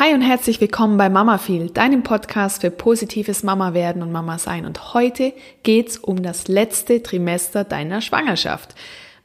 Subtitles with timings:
[0.00, 4.38] Hi und herzlich willkommen bei Mama Feel, deinem Podcast für positives Mama werden und Mama
[4.38, 4.64] sein.
[4.64, 5.32] Und heute
[5.64, 8.76] geht's um das letzte Trimester deiner Schwangerschaft.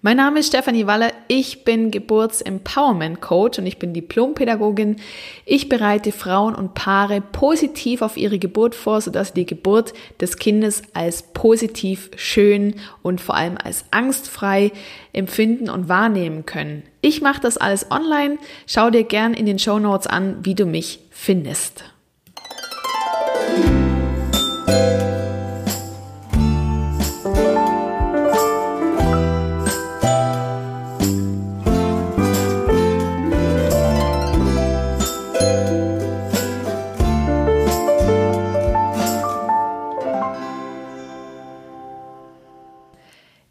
[0.05, 4.97] Mein Name ist Stefanie Waller, ich bin Geburts-Empowerment-Coach und ich bin Diplompädagogin.
[5.45, 10.35] Ich bereite Frauen und Paare positiv auf ihre Geburt vor, sodass sie die Geburt des
[10.35, 14.73] Kindes als positiv, schön und vor allem als angstfrei
[15.13, 16.83] empfinden und wahrnehmen können.
[16.99, 18.39] Ich mache das alles online.
[18.67, 21.85] Schau dir gern in den Show Notes an, wie du mich findest.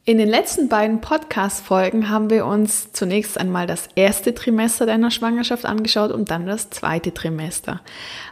[0.05, 5.65] In den letzten beiden Podcast-Folgen haben wir uns zunächst einmal das erste Trimester deiner Schwangerschaft
[5.65, 7.81] angeschaut und dann das zweite Trimester.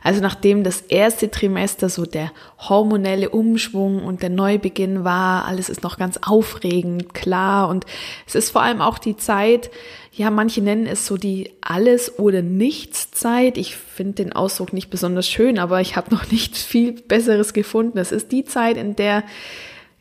[0.02, 5.84] Also nachdem das erste Trimester so der hormonelle Umschwung und der Neubeginn war, alles ist
[5.84, 7.86] noch ganz aufregend, klar und
[8.26, 9.70] es ist vor allem auch die Zeit,
[10.10, 13.56] ja, manche nennen es so die Alles- oder Nichts-Zeit.
[13.56, 17.96] Ich finde den Ausdruck nicht besonders schön, aber ich habe noch nicht viel Besseres gefunden.
[17.96, 19.22] Es ist die Zeit, in der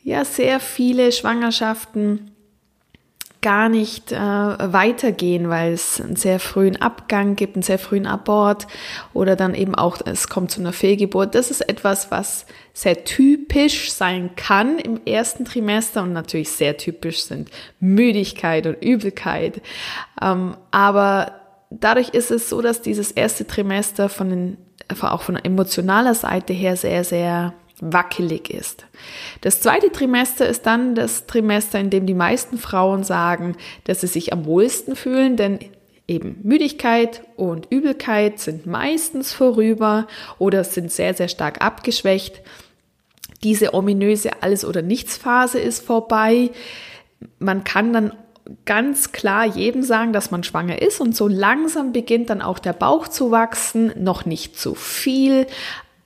[0.09, 2.31] ja sehr viele Schwangerschaften
[3.41, 8.67] gar nicht äh, weitergehen, weil es einen sehr frühen Abgang gibt, einen sehr frühen Abort
[9.13, 11.35] oder dann eben auch, es kommt zu einer Fehlgeburt.
[11.35, 17.23] Das ist etwas, was sehr typisch sein kann im ersten Trimester und natürlich sehr typisch
[17.23, 19.61] sind Müdigkeit und Übelkeit.
[20.21, 24.57] Ähm, aber dadurch ist es so, dass dieses erste Trimester von den,
[25.01, 28.85] auch von emotionaler Seite her sehr, sehr wackelig ist.
[29.41, 34.07] Das zweite Trimester ist dann das Trimester, in dem die meisten Frauen sagen, dass sie
[34.07, 35.59] sich am wohlsten fühlen, denn
[36.07, 40.07] eben Müdigkeit und Übelkeit sind meistens vorüber
[40.39, 42.41] oder sind sehr, sehr stark abgeschwächt.
[43.43, 46.49] Diese ominöse Alles- oder Nichts-Phase ist vorbei.
[47.37, 48.13] Man kann dann
[48.65, 52.73] ganz klar jedem sagen, dass man schwanger ist und so langsam beginnt dann auch der
[52.73, 55.45] Bauch zu wachsen, noch nicht zu viel,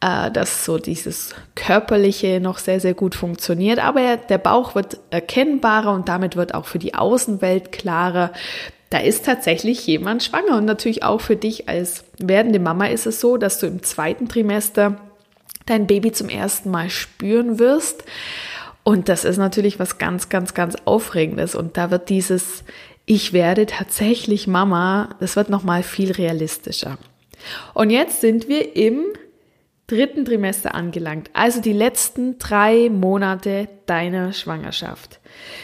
[0.03, 3.80] äh, dass so dieses Körperliche noch sehr, sehr gut funktioniert.
[3.80, 8.34] Aber der Bauch wird erkennbarer und damit wird auch für die Außenwelt klarer,
[8.90, 10.58] da ist tatsächlich jemand schwanger.
[10.58, 14.28] Und natürlich auch für dich als werdende Mama ist es so, dass du im zweiten
[14.28, 14.97] Trimester
[15.66, 18.03] dein Baby zum ersten Mal spüren wirst.
[18.84, 21.56] Und das ist natürlich was ganz, ganz, ganz Aufregendes.
[21.56, 22.66] Und da wird dieses
[23.06, 26.97] Ich werde tatsächlich Mama, das wird nochmal viel realistischer.
[27.74, 29.06] Und jetzt sind wir im
[29.93, 35.19] dritten Trimester angelangt, also die letzten drei Monate deiner Schwangerschaft.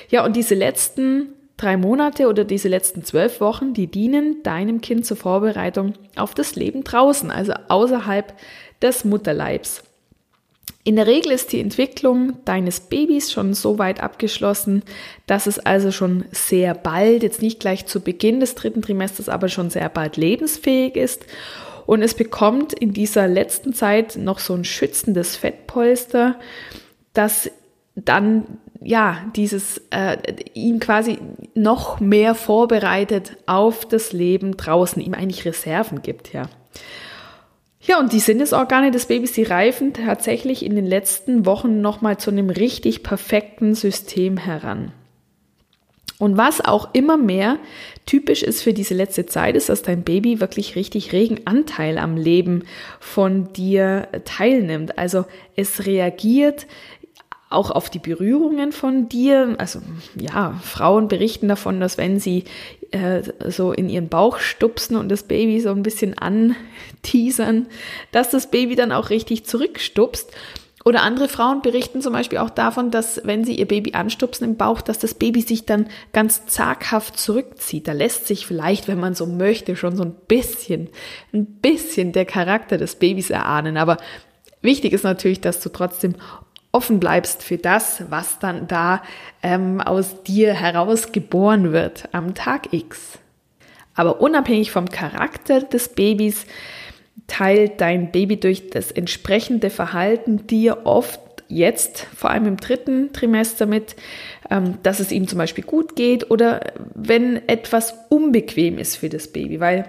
[0.09, 5.07] Ja, und diese letzten drei Monate oder diese letzten zwölf Wochen, die dienen deinem Kind
[5.07, 8.33] zur Vorbereitung auf das Leben draußen, also außerhalb
[8.83, 9.83] des Mutterleibs.
[10.83, 14.83] In der Regel ist die Entwicklung deines Babys schon so weit abgeschlossen,
[15.25, 19.49] dass es also schon sehr bald, jetzt nicht gleich zu Beginn des dritten Trimesters, aber
[19.49, 21.25] schon sehr bald lebensfähig ist
[21.89, 26.35] und es bekommt in dieser letzten Zeit noch so ein schützendes Fettpolster,
[27.13, 27.49] das
[27.95, 30.17] dann ja dieses äh,
[30.53, 31.17] ihn quasi
[31.55, 36.43] noch mehr vorbereitet auf das Leben draußen, ihm eigentlich Reserven gibt, ja.
[37.81, 42.29] Ja, und die Sinnesorgane des Babys, die reifen tatsächlich in den letzten Wochen nochmal zu
[42.29, 44.91] einem richtig perfekten System heran.
[46.19, 47.57] Und was auch immer mehr
[48.05, 52.17] typisch ist für diese letzte Zeit, ist, dass dein Baby wirklich richtig regen Anteil am
[52.17, 52.65] Leben
[52.99, 54.97] von dir teilnimmt.
[54.97, 55.25] Also
[55.55, 56.67] es reagiert
[57.49, 59.55] auch auf die Berührungen von dir.
[59.57, 59.79] Also
[60.15, 62.43] ja, Frauen berichten davon, dass wenn sie
[62.91, 67.67] äh, so in ihren Bauch stupsen und das Baby so ein bisschen anteasern,
[68.11, 70.31] dass das Baby dann auch richtig zurückstupst.
[70.89, 74.57] Oder andere Frauen berichten zum Beispiel auch davon, dass wenn sie ihr Baby anstupsen im
[74.57, 77.87] Bauch, dass das Baby sich dann ganz zaghaft zurückzieht.
[77.87, 80.89] Da lässt sich vielleicht, wenn man so möchte, schon so ein bisschen,
[81.31, 83.77] ein bisschen der Charakter des Babys erahnen.
[83.77, 83.97] Aber
[84.63, 86.15] wichtig ist natürlich, dass du trotzdem
[86.71, 89.03] offen bleibst für das, was dann da
[89.43, 93.19] ähm, aus dir heraus geboren wird am Tag X.
[93.93, 96.47] Aber unabhängig vom Charakter des Babys
[97.27, 103.65] teilt dein Baby durch das entsprechende Verhalten dir oft jetzt, vor allem im dritten Trimester
[103.65, 103.95] mit,
[104.49, 106.61] ähm, dass es ihm zum Beispiel gut geht oder
[106.93, 109.85] wenn etwas unbequem ist für das Baby, weil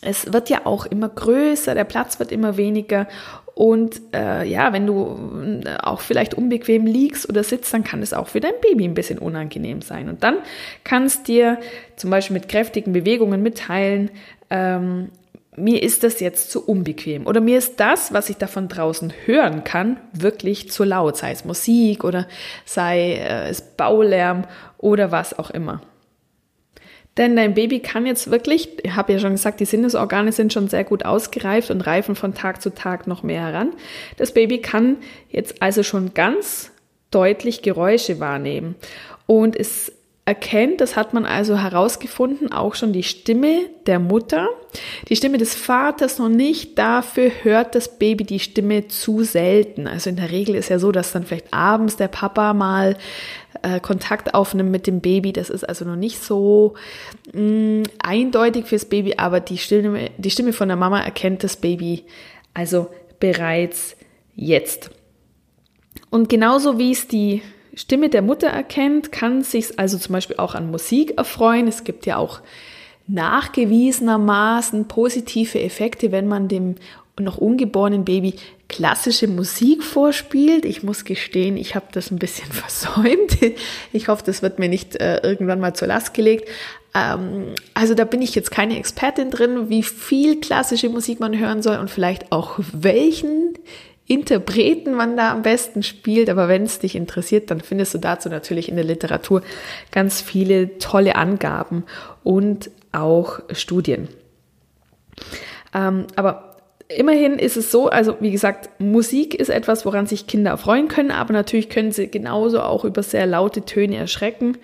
[0.00, 3.06] es wird ja auch immer größer, der Platz wird immer weniger
[3.54, 8.14] und äh, ja, wenn du äh, auch vielleicht unbequem liegst oder sitzt, dann kann es
[8.14, 10.08] auch für dein Baby ein bisschen unangenehm sein.
[10.08, 10.38] Und dann
[10.84, 11.58] kannst dir
[11.96, 14.10] zum Beispiel mit kräftigen Bewegungen mitteilen,
[14.48, 15.10] ähm,
[15.56, 19.12] mir ist das jetzt zu unbequem oder mir ist das, was ich da von draußen
[19.26, 22.26] hören kann, wirklich zu laut, sei es Musik oder
[22.64, 24.44] sei äh, es Baulärm
[24.78, 25.82] oder was auch immer.
[27.18, 30.68] Denn dein Baby kann jetzt wirklich, ich habe ja schon gesagt, die Sinnesorgane sind schon
[30.68, 33.72] sehr gut ausgereift und reifen von Tag zu Tag noch mehr heran.
[34.16, 34.96] Das Baby kann
[35.28, 36.70] jetzt also schon ganz
[37.10, 38.76] deutlich Geräusche wahrnehmen
[39.26, 39.92] und es
[40.24, 44.48] erkennt, das hat man also herausgefunden, auch schon die Stimme der Mutter,
[45.08, 46.78] die Stimme des Vaters noch nicht.
[46.78, 49.88] Dafür hört das Baby die Stimme zu selten.
[49.88, 52.96] Also in der Regel ist ja so, dass dann vielleicht abends der Papa mal
[53.62, 55.32] äh, Kontakt aufnimmt mit dem Baby.
[55.32, 56.74] Das ist also noch nicht so
[57.32, 61.56] mh, mm, eindeutig fürs Baby, aber die Stimme, die Stimme von der Mama erkennt das
[61.56, 62.04] Baby
[62.54, 62.88] also
[63.18, 63.96] bereits
[64.36, 64.90] jetzt.
[66.10, 67.42] Und genauso wie es die
[67.74, 71.68] Stimme der Mutter erkennt, kann sich also zum Beispiel auch an Musik erfreuen.
[71.68, 72.40] Es gibt ja auch
[73.06, 76.76] nachgewiesenermaßen positive Effekte, wenn man dem
[77.18, 78.34] noch ungeborenen Baby
[78.68, 80.64] klassische Musik vorspielt.
[80.64, 83.38] Ich muss gestehen, ich habe das ein bisschen versäumt.
[83.92, 86.48] Ich hoffe, das wird mir nicht äh, irgendwann mal zur Last gelegt.
[86.94, 91.62] Ähm, also da bin ich jetzt keine Expertin drin, wie viel klassische Musik man hören
[91.62, 93.54] soll und vielleicht auch welchen
[94.06, 96.28] Interpreten man da am besten spielt.
[96.28, 99.42] Aber wenn es dich interessiert, dann findest du dazu natürlich in der Literatur
[99.90, 101.84] ganz viele tolle Angaben
[102.24, 104.08] und auch Studien.
[105.74, 106.56] Ähm, aber
[106.88, 111.10] immerhin ist es so, also wie gesagt, Musik ist etwas, woran sich Kinder erfreuen können,
[111.10, 114.58] aber natürlich können sie genauso auch über sehr laute Töne erschrecken.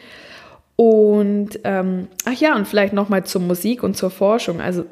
[0.77, 4.61] Und ähm, ach ja, und vielleicht nochmal zur Musik und zur Forschung.
[4.61, 4.85] Also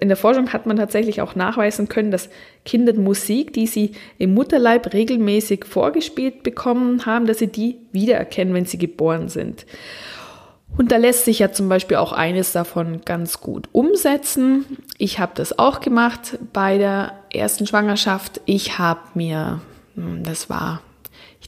[0.00, 2.28] in der Forschung hat man tatsächlich auch nachweisen können, dass
[2.64, 8.66] Kinder Musik, die sie im Mutterleib regelmäßig vorgespielt bekommen haben, dass sie die wiedererkennen, wenn
[8.66, 9.66] sie geboren sind.
[10.76, 14.64] Und da lässt sich ja zum Beispiel auch eines davon ganz gut umsetzen.
[14.96, 18.40] Ich habe das auch gemacht bei der ersten Schwangerschaft.
[18.44, 19.60] Ich habe mir,
[19.96, 20.82] hm, das war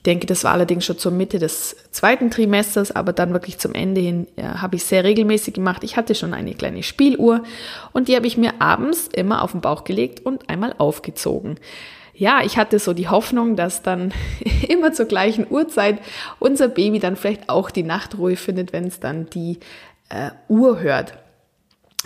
[0.01, 3.75] ich denke, das war allerdings schon zur Mitte des zweiten Trimesters, aber dann wirklich zum
[3.75, 5.85] Ende hin ja, habe ich sehr regelmäßig gemacht.
[5.85, 7.43] Ich hatte schon eine kleine Spieluhr
[7.93, 11.61] und die habe ich mir abends immer auf den Bauch gelegt und einmal aufgezogen.
[12.15, 14.15] Ja, ich hatte so die Hoffnung, dass dann
[14.69, 15.99] immer zur gleichen Uhrzeit
[16.39, 19.59] unser Baby dann vielleicht auch die Nachtruhe findet, wenn es dann die
[20.09, 21.13] äh, Uhr hört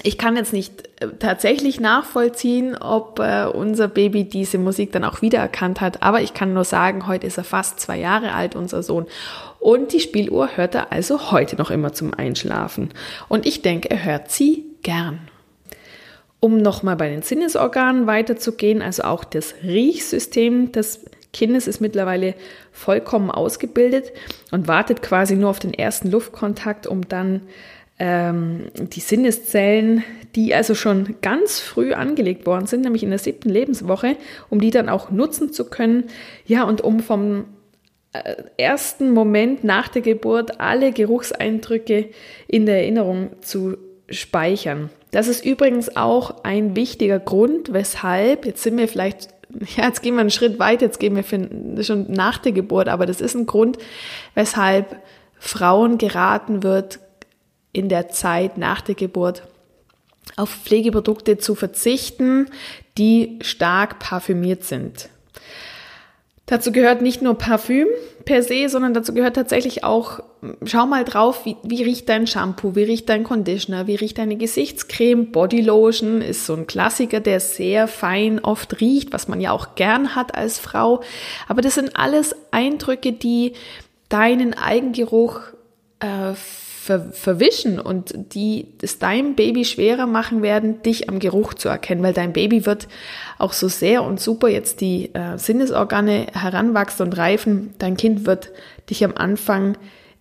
[0.02, 5.22] ich kann jetzt nicht äh, tatsächlich nachvollziehen, ob äh, unser Baby diese Musik dann auch
[5.22, 8.82] wiedererkannt hat, aber ich kann nur sagen, heute ist er fast zwei Jahre alt, unser
[8.82, 9.06] Sohn.
[9.60, 12.90] Und die Spieluhr hört er also heute noch immer zum Einschlafen.
[13.28, 15.20] Und ich denke, er hört sie gern.
[16.40, 22.34] Um nochmal bei den Sinnesorganen weiterzugehen, also auch das Riechsystem des Kindes ist mittlerweile
[22.72, 24.12] vollkommen ausgebildet
[24.50, 27.42] und wartet quasi nur auf den ersten Luftkontakt, um dann
[27.98, 30.02] ähm, die Sinneszellen,
[30.34, 34.16] die also schon ganz früh angelegt worden sind, nämlich in der siebten Lebenswoche,
[34.50, 36.04] um die dann auch nutzen zu können.
[36.44, 37.44] Ja, und um vom
[38.12, 42.10] äh, ersten Moment nach der Geburt alle Geruchseindrücke
[42.48, 43.76] in der Erinnerung zu
[44.08, 44.90] speichern.
[45.12, 49.28] Das ist übrigens auch ein wichtiger Grund, weshalb, jetzt sind wir vielleicht,
[49.76, 53.06] ja, jetzt gehen wir einen Schritt weiter, jetzt gehen wir schon nach der Geburt, aber
[53.06, 53.78] das ist ein Grund,
[54.34, 54.96] weshalb
[55.38, 56.98] Frauen geraten wird,
[57.74, 59.42] in der Zeit nach der Geburt
[60.36, 62.46] auf Pflegeprodukte zu verzichten,
[62.96, 65.10] die stark parfümiert sind.
[66.46, 67.88] Dazu gehört nicht nur Parfüm
[68.26, 70.20] per se, sondern dazu gehört tatsächlich auch,
[70.64, 74.36] schau mal drauf, wie, wie riecht dein Shampoo, wie riecht dein Conditioner, wie riecht deine
[74.36, 79.74] Gesichtscreme, Bodylotion ist so ein Klassiker, der sehr fein oft riecht, was man ja auch
[79.74, 81.02] gern hat als Frau.
[81.48, 83.54] Aber das sind alles Eindrücke, die
[84.10, 85.40] deinen Eigengeruch
[86.00, 86.34] äh,
[86.84, 92.02] ver verwischen und die es deinem Baby schwerer machen werden, dich am Geruch zu erkennen,
[92.02, 92.88] weil dein Baby wird
[93.38, 97.72] auch so sehr und super jetzt die äh, Sinnesorgane heranwachsen und reifen.
[97.78, 98.50] Dein Kind wird
[98.90, 99.78] dich am Anfang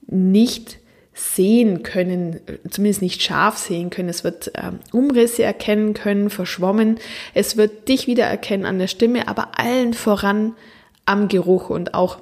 [0.07, 0.79] nicht
[1.13, 2.39] sehen können,
[2.69, 4.07] zumindest nicht scharf sehen können.
[4.07, 6.97] Es wird äh, Umrisse erkennen können, verschwommen.
[7.33, 10.53] Es wird dich wieder erkennen an der Stimme, aber allen voran
[11.05, 12.19] am Geruch und auch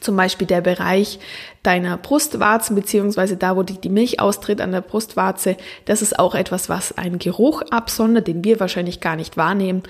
[0.00, 1.18] zum Beispiel der Bereich
[1.62, 6.34] deiner Brustwarzen, beziehungsweise da, wo die, die Milch austritt an der Brustwarze, das ist auch
[6.34, 9.82] etwas, was einen Geruch absondert, den wir wahrscheinlich gar nicht wahrnehmen,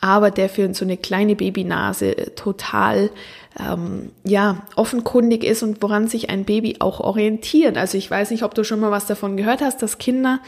[0.00, 3.10] aber der für so eine kleine Babynase total
[3.58, 7.78] ähm, ja, offenkundig ist und woran sich ein Baby auch orientiert.
[7.78, 10.40] Also ich weiß nicht, ob du schon mal was davon gehört hast, dass Kinder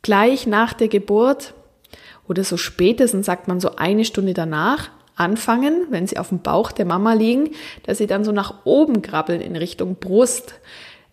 [0.00, 1.52] gleich nach der Geburt
[2.26, 6.72] oder so spätestens sagt man so eine Stunde danach anfangen, wenn sie auf dem Bauch
[6.72, 7.50] der Mama liegen,
[7.84, 10.54] dass sie dann so nach oben krabbeln in Richtung Brust.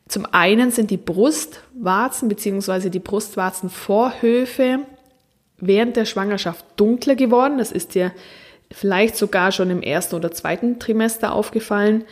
[0.07, 2.89] Zum einen sind die Brustwarzen bzw.
[2.89, 4.79] die Brustwarzenvorhöfe
[5.57, 7.57] während der Schwangerschaft dunkler geworden.
[7.57, 8.11] Das ist dir
[8.71, 12.03] vielleicht sogar schon im ersten oder zweiten Trimester aufgefallen.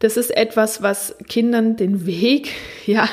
[0.00, 2.50] Das ist etwas, was Kindern den Weg,
[2.86, 3.08] ja,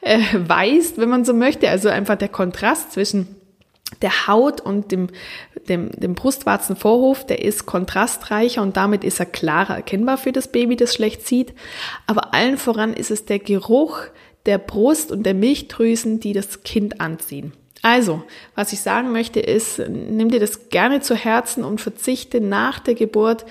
[0.00, 1.68] äh, weist, wenn man so möchte.
[1.68, 3.36] Also einfach der Kontrast zwischen
[4.00, 5.08] der Haut und dem,
[5.68, 10.76] dem, dem Brustwarzenvorhof, der ist kontrastreicher und damit ist er klarer erkennbar für das Baby,
[10.76, 11.52] das schlecht sieht.
[12.06, 13.98] Aber allen voran ist es der Geruch
[14.46, 17.52] der Brust und der Milchdrüsen, die das Kind anziehen.
[17.82, 18.22] Also,
[18.54, 22.94] was ich sagen möchte ist, nimm dir das gerne zu Herzen und verzichte nach der
[22.94, 23.44] Geburt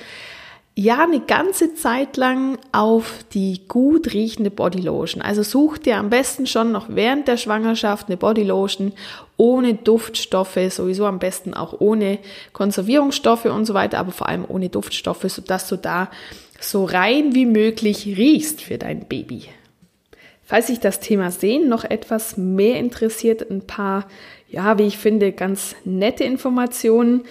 [0.75, 5.21] ja eine ganze Zeit lang auf die gut riechende Bodylotion.
[5.21, 8.93] Also such dir am besten schon noch während der Schwangerschaft eine Bodylotion
[9.37, 12.19] ohne Duftstoffe, sowieso am besten auch ohne
[12.53, 16.09] Konservierungsstoffe und so weiter, aber vor allem ohne Duftstoffe, sodass du da
[16.59, 19.45] so rein wie möglich riechst für dein Baby.
[20.43, 24.07] Falls sich das Thema Sehen noch etwas mehr interessiert, ein paar,
[24.49, 27.21] ja, wie ich finde, ganz nette Informationen.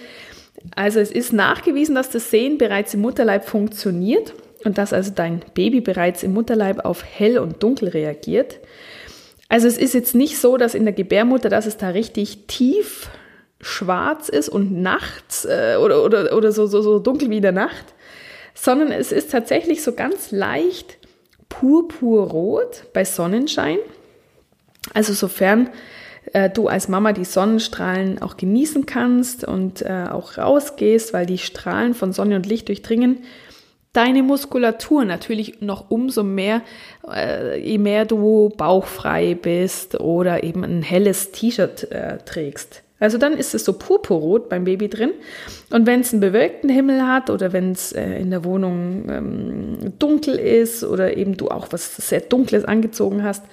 [0.75, 5.41] Also es ist nachgewiesen, dass das Sehen bereits im Mutterleib funktioniert und dass also dein
[5.53, 8.59] Baby bereits im Mutterleib auf hell und dunkel reagiert.
[9.49, 13.09] Also es ist jetzt nicht so, dass in der Gebärmutter, dass es da richtig tief
[13.59, 17.51] schwarz ist und nachts äh, oder, oder, oder so, so, so dunkel wie in der
[17.51, 17.93] Nacht,
[18.53, 20.97] sondern es ist tatsächlich so ganz leicht
[21.49, 23.77] purpurrot bei Sonnenschein.
[24.93, 25.69] Also sofern
[26.33, 31.37] äh, du als Mama die Sonnenstrahlen auch genießen kannst und äh, auch rausgehst, weil die
[31.37, 33.19] Strahlen von Sonne und Licht durchdringen,
[33.93, 36.61] deine Muskulatur natürlich noch umso mehr,
[37.11, 42.83] äh, je mehr du bauchfrei bist oder eben ein helles T-Shirt äh, trägst.
[42.99, 45.11] Also dann ist es so purpurrot beim Baby drin.
[45.71, 49.93] Und wenn es einen bewölkten Himmel hat oder wenn es äh, in der Wohnung ähm,
[49.97, 53.43] dunkel ist oder eben du auch was sehr Dunkles angezogen hast,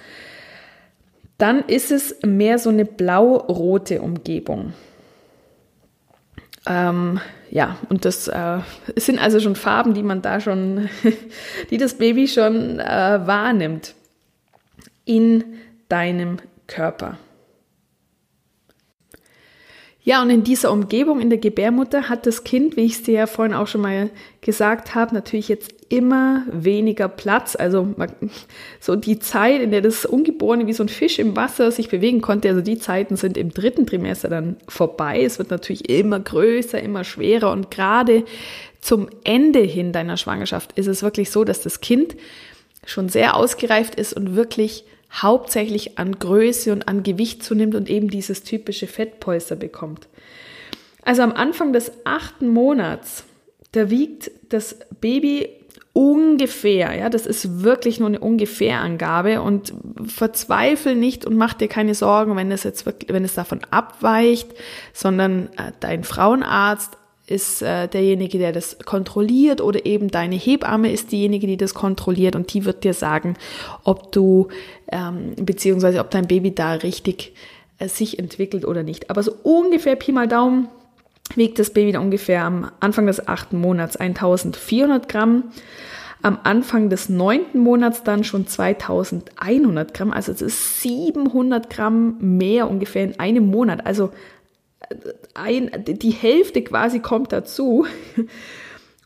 [1.39, 4.73] dann ist es mehr so eine blau-rote Umgebung.
[6.67, 7.19] Ähm,
[7.49, 8.59] ja, und das äh,
[8.95, 10.89] sind also schon Farben, die man da schon,
[11.71, 13.95] die das Baby schon äh, wahrnimmt
[15.05, 15.43] in
[15.87, 17.17] deinem Körper.
[20.01, 23.13] Ja, und in dieser Umgebung in der Gebärmutter hat das Kind, wie ich es dir
[23.13, 24.09] ja vorhin auch schon mal
[24.41, 27.55] gesagt habe, natürlich jetzt immer weniger Platz.
[27.55, 27.93] Also
[28.79, 32.21] so die Zeit, in der das Ungeborene wie so ein Fisch im Wasser sich bewegen
[32.21, 35.21] konnte, also die Zeiten sind im dritten Trimester dann vorbei.
[35.23, 38.23] Es wird natürlich immer größer, immer schwerer und gerade
[38.81, 42.15] zum Ende hin deiner Schwangerschaft ist es wirklich so, dass das Kind
[42.85, 48.09] schon sehr ausgereift ist und wirklich hauptsächlich an Größe und an Gewicht zunimmt und eben
[48.09, 50.07] dieses typische Fettpolster bekommt.
[51.03, 53.23] Also am Anfang des achten Monats,
[53.71, 55.49] da wiegt das Baby
[55.93, 59.73] ungefähr, ja, das ist wirklich nur eine Ungefährangabe und
[60.05, 64.49] verzweifel nicht und mach dir keine Sorgen, wenn es jetzt wirklich, wenn es davon abweicht,
[64.93, 66.97] sondern äh, dein Frauenarzt
[67.29, 72.35] ist äh, derjenige, der das kontrolliert oder eben deine Hebamme ist diejenige, die das kontrolliert
[72.35, 73.35] und die wird dir sagen,
[73.83, 74.47] ob du
[74.91, 77.33] ähm, beziehungsweise ob dein Baby da richtig
[77.77, 79.09] äh, sich entwickelt oder nicht.
[79.09, 80.69] Aber so ungefähr Pi mal Daumen
[81.35, 85.45] wiegt das Baby ungefähr am Anfang des achten Monats 1400 Gramm.
[86.21, 90.11] Am Anfang des neunten Monats dann schon 2100 Gramm.
[90.11, 93.85] Also es ist 700 Gramm mehr ungefähr in einem Monat.
[93.85, 94.11] Also
[95.33, 97.85] ein, die Hälfte quasi kommt dazu.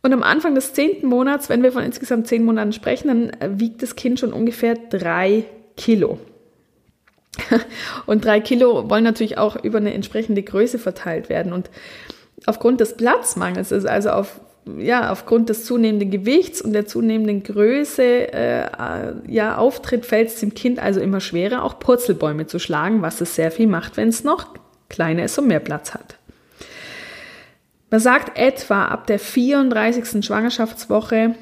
[0.02, 3.60] Und am Anfang des zehnten Monats, wenn wir von insgesamt zehn Monaten sprechen, dann äh,
[3.60, 5.46] wiegt das Kind schon ungefähr drei
[5.78, 6.20] Kilo.
[8.06, 11.54] Und drei Kilo wollen natürlich auch über eine entsprechende Größe verteilt werden.
[11.54, 11.70] Und
[12.46, 14.40] aufgrund des Platzmangels, also auf,
[14.78, 20.54] ja, aufgrund des zunehmenden Gewichts und der zunehmenden Größe, äh, ja, auftritt, fällt es dem
[20.54, 24.24] Kind also immer schwerer, auch Purzelbäume zu schlagen, was es sehr viel macht, wenn es
[24.24, 24.48] noch
[24.90, 26.18] kleiner ist und mehr Platz hat.
[27.90, 30.26] Man sagt etwa ab der 34.
[30.26, 31.36] Schwangerschaftswoche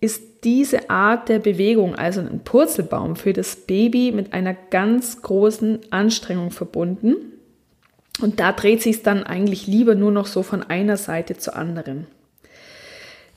[0.00, 5.80] ist diese Art der Bewegung, also ein Purzelbaum für das Baby, mit einer ganz großen
[5.90, 7.16] Anstrengung verbunden.
[8.20, 11.56] Und da dreht sich es dann eigentlich lieber nur noch so von einer Seite zur
[11.56, 12.06] anderen.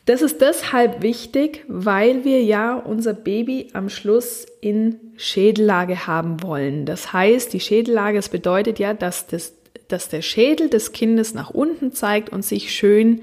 [0.06, 6.86] Das ist deshalb wichtig, weil wir ja unser Baby am Schluss in Schädellage haben wollen.
[6.86, 9.54] Das heißt, die Schädellage, das bedeutet ja, dass das
[9.92, 13.22] dass der Schädel des Kindes nach unten zeigt und sich schön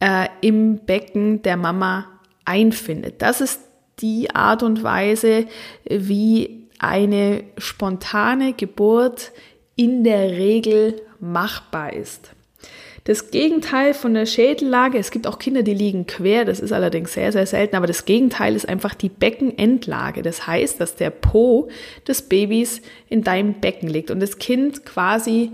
[0.00, 2.06] äh, im Becken der Mama
[2.44, 3.22] einfindet.
[3.22, 3.60] Das ist
[4.00, 5.46] die Art und Weise,
[5.88, 9.32] wie eine spontane Geburt
[9.76, 12.30] in der Regel machbar ist.
[13.04, 17.12] Das Gegenteil von der Schädellage, es gibt auch Kinder, die liegen quer, das ist allerdings
[17.12, 20.22] sehr, sehr selten, aber das Gegenteil ist einfach die Beckenendlage.
[20.22, 21.68] Das heißt, dass der Po
[22.08, 25.52] des Babys in deinem Becken liegt und das Kind quasi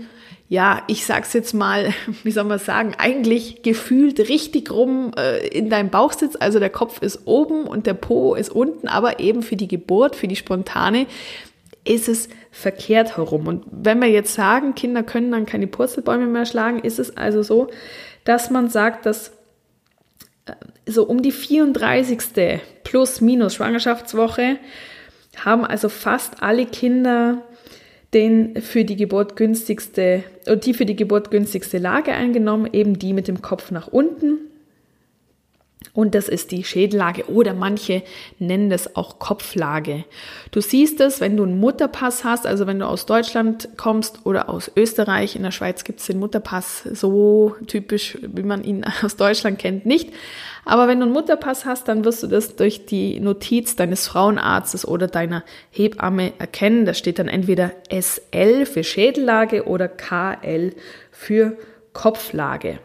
[0.49, 5.71] ja, ich sag's jetzt mal, wie soll man sagen, eigentlich gefühlt richtig rum äh, in
[5.71, 6.39] deinem Bauch sitzt.
[6.43, 10.15] Also der Kopf ist oben und der Po ist unten, aber eben für die Geburt,
[10.15, 11.07] für die spontane,
[11.85, 13.47] ist es verkehrt herum.
[13.47, 17.43] Und wenn wir jetzt sagen, Kinder können dann keine Purzelbäume mehr schlagen, ist es also
[17.43, 17.69] so,
[18.23, 19.31] dass man sagt, dass
[20.45, 20.53] äh,
[20.85, 22.61] so um die 34.
[22.83, 24.57] plus minus Schwangerschaftswoche
[25.37, 27.41] haben also fast alle Kinder
[28.13, 30.23] den für die Geburt günstigste,
[30.63, 34.37] die für die Geburt günstigste Lage eingenommen, eben die mit dem Kopf nach unten.
[35.95, 38.01] Und das ist die Schädellage oder manche
[38.39, 40.05] nennen das auch Kopflage.
[40.49, 44.49] Du siehst es, wenn du einen Mutterpass hast, also wenn du aus Deutschland kommst oder
[44.49, 45.35] aus Österreich.
[45.35, 49.85] In der Schweiz gibt es den Mutterpass so typisch, wie man ihn aus Deutschland kennt,
[49.85, 50.09] nicht.
[50.65, 54.87] Aber wenn du einen Mutterpass hast, dann wirst du das durch die Notiz deines Frauenarztes
[54.87, 56.85] oder deiner Hebamme erkennen.
[56.85, 60.73] Da steht dann entweder SL für Schädellage oder KL
[61.11, 61.55] für
[61.91, 62.79] Kopflage.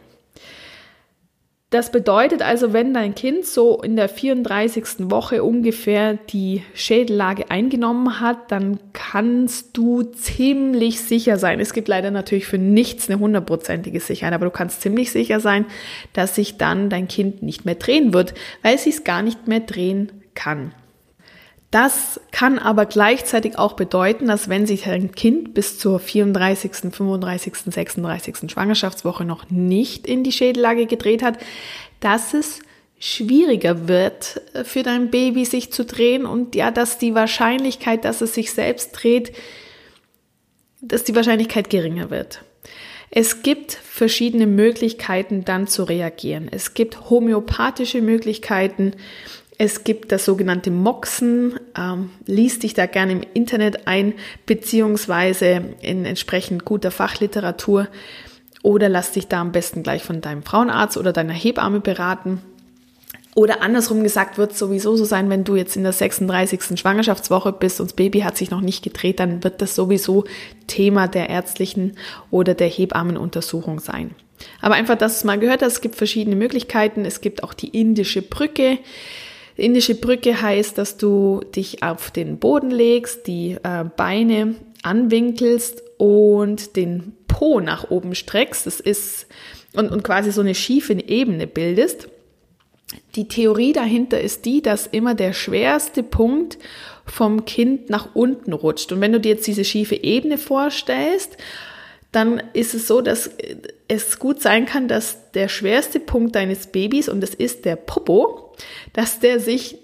[1.71, 5.11] Das bedeutet also, wenn dein Kind so in der 34.
[5.11, 11.61] Woche ungefähr die Schädellage eingenommen hat, dann kannst du ziemlich sicher sein.
[11.61, 15.67] Es gibt leider natürlich für nichts eine hundertprozentige Sicherheit, aber du kannst ziemlich sicher sein,
[16.15, 18.33] dass sich dann dein Kind nicht mehr drehen wird,
[18.63, 20.73] weil es sich gar nicht mehr drehen kann.
[21.71, 27.55] Das kann aber gleichzeitig auch bedeuten, dass wenn sich ein Kind bis zur 34., 35.,
[27.67, 28.51] 36.
[28.51, 31.39] Schwangerschaftswoche noch nicht in die Schädellage gedreht hat,
[32.01, 32.61] dass es
[32.99, 38.23] schwieriger wird äh, für dein Baby sich zu drehen und ja, dass die Wahrscheinlichkeit, dass
[38.23, 39.33] es sich selbst dreht,
[40.81, 42.43] dass die Wahrscheinlichkeit geringer wird.
[43.11, 46.49] Es gibt verschiedene Möglichkeiten dann zu reagieren.
[46.51, 48.93] Es gibt homöopathische Möglichkeiten,
[49.59, 51.59] es gibt das sogenannte Moxen.
[51.77, 54.15] Ähm, lies dich da gerne im Internet ein,
[54.47, 57.89] beziehungsweise in entsprechend guter Fachliteratur.
[58.63, 62.41] Oder lass dich da am besten gleich von deinem Frauenarzt oder deiner Hebamme beraten.
[63.35, 66.79] Oder andersrum gesagt wird sowieso so sein, wenn du jetzt in der 36.
[66.79, 70.25] Schwangerschaftswoche bist und das Baby hat sich noch nicht gedreht, dann wird das sowieso
[70.67, 71.97] Thema der ärztlichen
[72.31, 74.15] oder der Hebammenuntersuchung sein.
[74.61, 77.05] Aber einfach, dass du es mal gehört hast, es gibt verschiedene Möglichkeiten.
[77.05, 78.79] Es gibt auch die indische Brücke.
[79.59, 86.77] Indische Brücke heißt, dass du dich auf den Boden legst, die äh, Beine anwinkelst und
[86.77, 88.67] den Po nach oben streckst.
[88.67, 89.27] Das ist
[89.75, 92.09] und, und quasi so eine schiefe Ebene bildest.
[93.17, 96.59] Die Theorie dahinter ist die, dass immer der schwerste Punkt
[97.05, 98.93] vom Kind nach unten rutscht.
[98.93, 101.37] Und wenn du dir jetzt diese schiefe Ebene vorstellst,
[102.13, 103.31] dann ist es so, dass
[103.87, 108.55] es gut sein kann, dass der schwerste Punkt deines Babys, und das ist der Popo,
[108.93, 109.79] dass der sich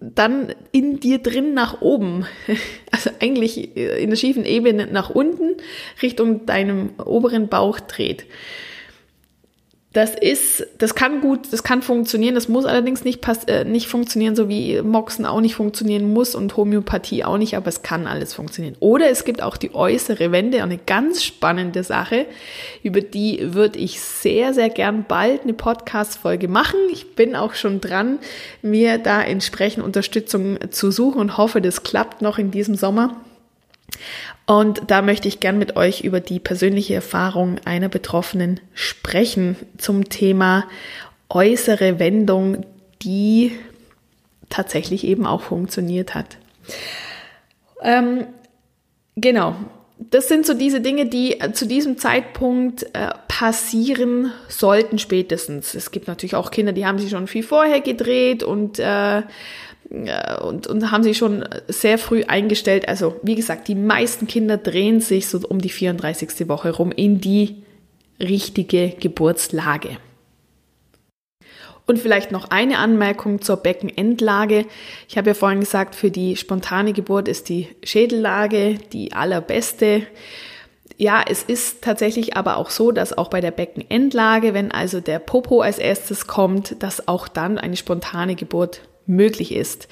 [0.00, 2.26] dann in dir drin nach oben,
[2.90, 5.56] also eigentlich in der schiefen Ebene nach unten
[6.02, 8.26] Richtung deinem oberen Bauch dreht.
[9.92, 13.88] Das ist, das kann gut, das kann funktionieren, das muss allerdings nicht, pass, äh, nicht
[13.88, 18.06] funktionieren, so wie Moxen auch nicht funktionieren muss und Homöopathie auch nicht, aber es kann
[18.06, 18.76] alles funktionieren.
[18.78, 22.26] Oder es gibt auch die äußere Wende, eine ganz spannende Sache,
[22.84, 26.78] über die würde ich sehr, sehr gern bald eine Podcast-Folge machen.
[26.92, 28.20] Ich bin auch schon dran,
[28.62, 33.16] mir da entsprechend Unterstützung zu suchen und hoffe, das klappt noch in diesem Sommer.
[34.46, 40.08] Und da möchte ich gern mit euch über die persönliche Erfahrung einer Betroffenen sprechen zum
[40.08, 40.64] Thema
[41.28, 42.66] äußere Wendung,
[43.02, 43.52] die
[44.48, 46.36] tatsächlich eben auch funktioniert hat.
[47.82, 48.26] Ähm,
[49.16, 49.54] genau.
[49.98, 55.74] Das sind so diese Dinge, die zu diesem Zeitpunkt äh, passieren sollten spätestens.
[55.74, 59.22] Es gibt natürlich auch Kinder, die haben sich schon viel vorher gedreht und äh,
[59.90, 62.88] und, und haben sich schon sehr früh eingestellt.
[62.88, 66.48] Also wie gesagt, die meisten Kinder drehen sich so um die 34.
[66.48, 67.62] Woche rum in die
[68.20, 69.96] richtige Geburtslage.
[71.86, 74.66] Und vielleicht noch eine Anmerkung zur Beckenendlage.
[75.08, 80.02] Ich habe ja vorhin gesagt, für die spontane Geburt ist die Schädellage die allerbeste.
[80.98, 85.18] Ja, es ist tatsächlich aber auch so, dass auch bei der Beckenendlage, wenn also der
[85.18, 89.88] Popo als erstes kommt, dass auch dann eine spontane Geburt möglich ist.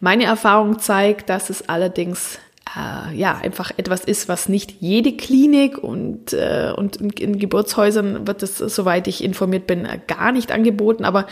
[0.00, 2.38] Meine Erfahrung zeigt, dass es allerdings
[2.76, 8.42] äh, ja einfach etwas ist, was nicht jede Klinik und, äh, und in Geburtshäusern wird
[8.42, 11.26] es, soweit ich informiert bin, gar nicht angeboten, aber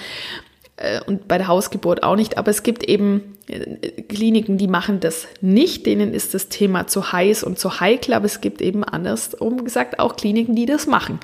[0.80, 2.38] äh, und bei der Hausgeburt auch nicht.
[2.38, 5.86] Aber es gibt eben äh, Kliniken, die machen das nicht.
[5.86, 8.14] Denen ist das Thema zu heiß und zu heikel.
[8.14, 11.20] Aber es gibt eben andersrum gesagt auch Kliniken, die das machen.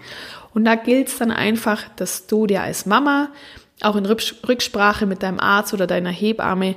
[0.55, 3.31] Und da gilt es dann einfach, dass du dir als Mama
[3.81, 6.77] auch in Rücksprache mit deinem Arzt oder deiner Hebamme,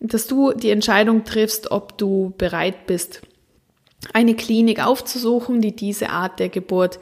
[0.00, 3.22] dass du die Entscheidung triffst, ob du bereit bist,
[4.12, 6.98] eine Klinik aufzusuchen, die diese Art der Geburt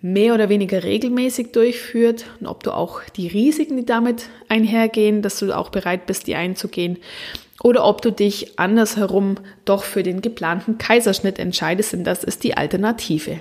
[0.00, 5.38] mehr oder weniger regelmäßig durchführt und ob du auch die Risiken, die damit einhergehen, dass
[5.38, 6.98] du auch bereit bist, die einzugehen
[7.62, 12.56] oder ob du dich andersherum doch für den geplanten Kaiserschnitt entscheidest, denn das ist die
[12.56, 13.40] Alternative.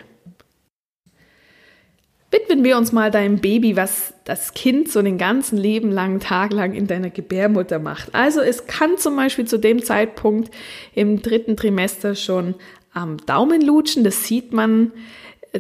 [2.36, 6.52] Widmen wir uns mal deinem Baby, was das Kind so den ganzen Leben langen Tag
[6.52, 8.14] lang in deiner Gebärmutter macht.
[8.14, 10.54] Also es kann zum Beispiel zu dem Zeitpunkt
[10.94, 12.56] im dritten Trimester schon
[12.92, 14.04] am Daumen lutschen.
[14.04, 14.92] Das sieht man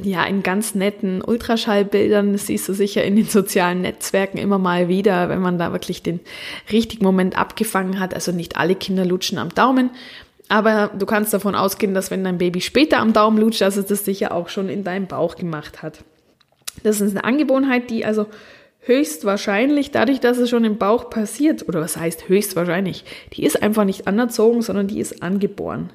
[0.03, 2.33] ja in ganz netten Ultraschallbildern.
[2.33, 6.03] Das siehst du sicher in den sozialen Netzwerken immer mal wieder, wenn man da wirklich
[6.03, 6.19] den
[6.73, 8.13] richtigen Moment abgefangen hat.
[8.13, 9.91] Also nicht alle Kinder lutschen am Daumen.
[10.49, 13.85] Aber du kannst davon ausgehen, dass wenn dein Baby später am Daumen lutscht, dass es
[13.85, 16.03] das sicher auch schon in deinem Bauch gemacht hat.
[16.83, 18.27] Das ist eine Angewohnheit, die also
[18.81, 23.83] höchstwahrscheinlich, dadurch, dass es schon im Bauch passiert, oder was heißt höchstwahrscheinlich, die ist einfach
[23.83, 25.89] nicht anerzogen, sondern die ist angeboren.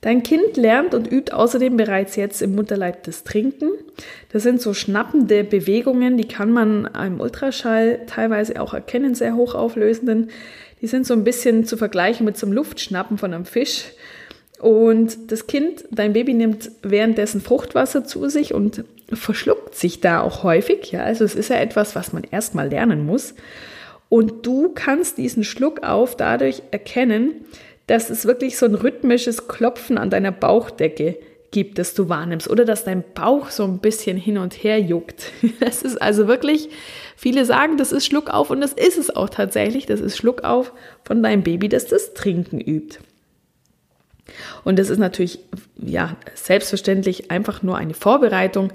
[0.00, 3.72] Dein Kind lernt und übt außerdem bereits jetzt im Mutterleib das Trinken.
[4.30, 10.30] Das sind so schnappende Bewegungen, die kann man im Ultraschall teilweise auch erkennen, sehr hochauflösenden.
[10.80, 13.86] Die sind so ein bisschen zu vergleichen mit einem Luftschnappen von einem Fisch.
[14.60, 20.42] Und das Kind, dein Baby nimmt währenddessen Fruchtwasser zu sich und verschluckt sich da auch
[20.42, 20.92] häufig.
[20.92, 23.34] Ja, also es ist ja etwas, was man erstmal lernen muss.
[24.08, 27.44] Und du kannst diesen Schluck auf dadurch erkennen,
[27.86, 31.18] dass es wirklich so ein rhythmisches Klopfen an deiner Bauchdecke
[31.50, 35.32] gibt, das du wahrnimmst oder dass dein Bauch so ein bisschen hin und her juckt.
[35.60, 36.68] Das ist also wirklich,
[37.16, 39.86] viele sagen, das ist Schluckauf und das ist es auch tatsächlich.
[39.86, 40.72] Das ist Schluckauf
[41.04, 42.98] von deinem Baby, das das Trinken übt.
[44.64, 45.38] Und das ist natürlich,
[45.76, 48.72] ja, selbstverständlich einfach nur eine Vorbereitung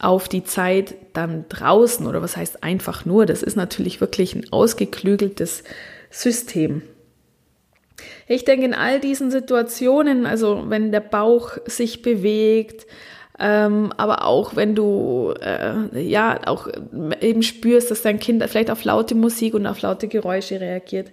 [0.00, 3.26] auf die Zeit dann draußen oder was heißt einfach nur.
[3.26, 5.62] Das ist natürlich wirklich ein ausgeklügeltes
[6.10, 6.82] System.
[8.26, 12.86] Ich denke, in all diesen Situationen, also wenn der Bauch sich bewegt,
[13.38, 16.68] ähm, aber auch wenn du äh, ja auch
[17.20, 21.10] eben spürst, dass dein Kind vielleicht auf laute Musik und auf laute Geräusche reagiert,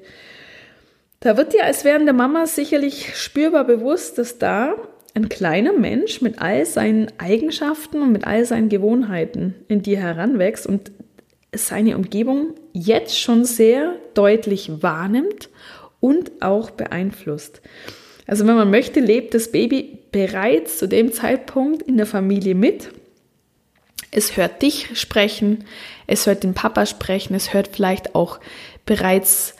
[1.19, 4.75] da wird dir als während der Mama sicherlich spürbar bewusst, dass da
[5.15, 10.67] ein kleiner Mensch mit all seinen Eigenschaften und mit all seinen Gewohnheiten in dir heranwächst
[10.67, 10.91] und
[11.56, 15.49] seine Umgebung jetzt schon sehr deutlich wahrnimmt
[15.99, 17.62] und auch beeinflusst.
[18.27, 22.89] Also wenn man möchte, lebt das Baby bereits zu dem Zeitpunkt in der Familie mit.
[24.12, 25.65] Es hört dich sprechen,
[26.06, 28.39] es hört den Papa sprechen, es hört vielleicht auch
[28.86, 29.57] bereits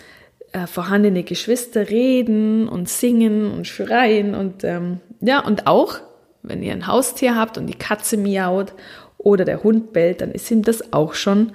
[0.52, 6.00] äh, vorhandene Geschwister reden und singen und schreien und ähm, ja, und auch,
[6.44, 8.74] wenn ihr ein Haustier habt und die Katze miaut
[9.18, 11.52] oder der Hund bellt, dann ist ihm das auch schon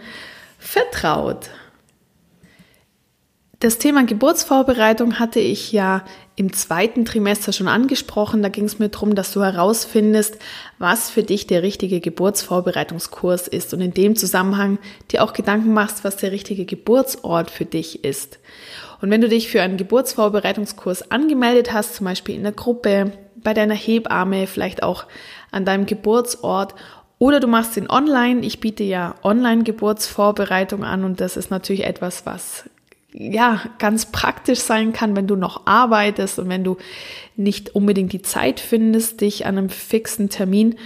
[0.58, 1.50] vertraut.
[3.62, 8.42] Das Thema Geburtsvorbereitung hatte ich ja im zweiten Trimester schon angesprochen.
[8.42, 10.36] Da ging es mir darum, dass du herausfindest,
[10.80, 14.80] was für dich der richtige Geburtsvorbereitungskurs ist und in dem Zusammenhang
[15.12, 18.40] dir auch Gedanken machst, was der richtige Geburtsort für dich ist.
[19.02, 23.52] Und wenn du dich für einen Geburtsvorbereitungskurs angemeldet hast, zum Beispiel in der Gruppe, bei
[23.52, 25.06] deiner Hebamme, vielleicht auch
[25.50, 26.74] an deinem Geburtsort
[27.18, 28.40] oder du machst ihn online.
[28.46, 32.70] Ich biete ja Online-Geburtsvorbereitung an und das ist natürlich etwas, was
[33.12, 36.78] ja, ganz praktisch sein kann, wenn du noch arbeitest und wenn du
[37.36, 40.76] nicht unbedingt die Zeit findest, dich an einem fixen Termin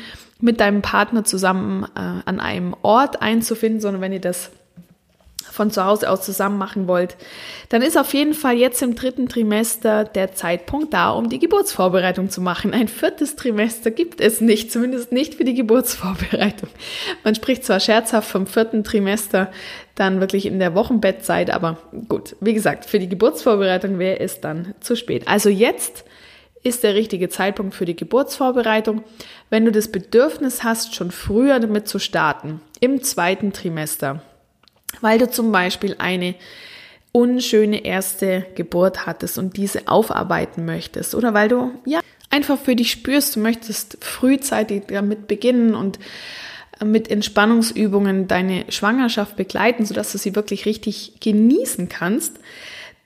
[0.41, 4.51] mit deinem Partner zusammen äh, an einem Ort einzufinden, sondern wenn ihr das
[5.57, 7.17] von zu Hause aus zusammen machen wollt,
[7.71, 12.31] dann ist auf jeden Fall jetzt im dritten Trimester der Zeitpunkt da, um die Geburtsvorbereitung
[12.31, 12.75] zu machen.
[12.75, 16.69] Ein viertes Trimester gibt es nicht, zumindest nicht für die Geburtsvorbereitung.
[17.25, 19.51] Man spricht zwar scherzhaft vom vierten Trimester,
[19.95, 24.75] dann wirklich in der Wochenbettzeit, aber gut, wie gesagt, für die Geburtsvorbereitung wäre es dann
[24.81, 25.27] zu spät.
[25.27, 26.05] Also jetzt
[26.67, 29.05] ist der richtige Zeitpunkt für die Geburtsvorbereitung.
[29.51, 34.21] Wenn du das Bedürfnis hast, schon früher damit zu starten, im zweiten Trimester,
[35.01, 36.35] weil du zum Beispiel eine
[37.13, 42.91] unschöne erste Geburt hattest und diese aufarbeiten möchtest oder weil du ja einfach für dich
[42.91, 45.99] spürst, du möchtest frühzeitig damit beginnen und
[46.81, 52.39] äh, mit Entspannungsübungen deine Schwangerschaft begleiten, sodass du sie wirklich richtig genießen kannst,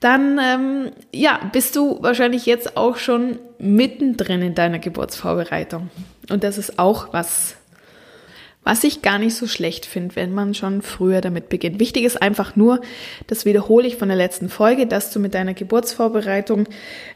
[0.01, 5.89] dann ähm, ja, bist du wahrscheinlich jetzt auch schon mittendrin in deiner Geburtsvorbereitung.
[6.29, 7.55] Und das ist auch was
[8.63, 11.79] was ich gar nicht so schlecht finde, wenn man schon früher damit beginnt.
[11.79, 12.81] Wichtig ist einfach nur,
[13.27, 16.67] das wiederhole ich von der letzten Folge, dass du mit deiner Geburtsvorbereitung,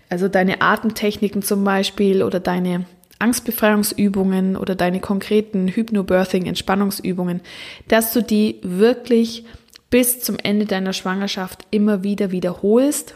[0.10, 2.86] also deine Atemtechniken zum Beispiel oder deine
[3.20, 7.42] Angstbefreiungsübungen oder deine konkreten Hypnobirthing-Entspannungsübungen,
[7.88, 9.46] dass du die wirklich
[9.90, 13.16] bis zum Ende deiner Schwangerschaft immer wieder wiederholst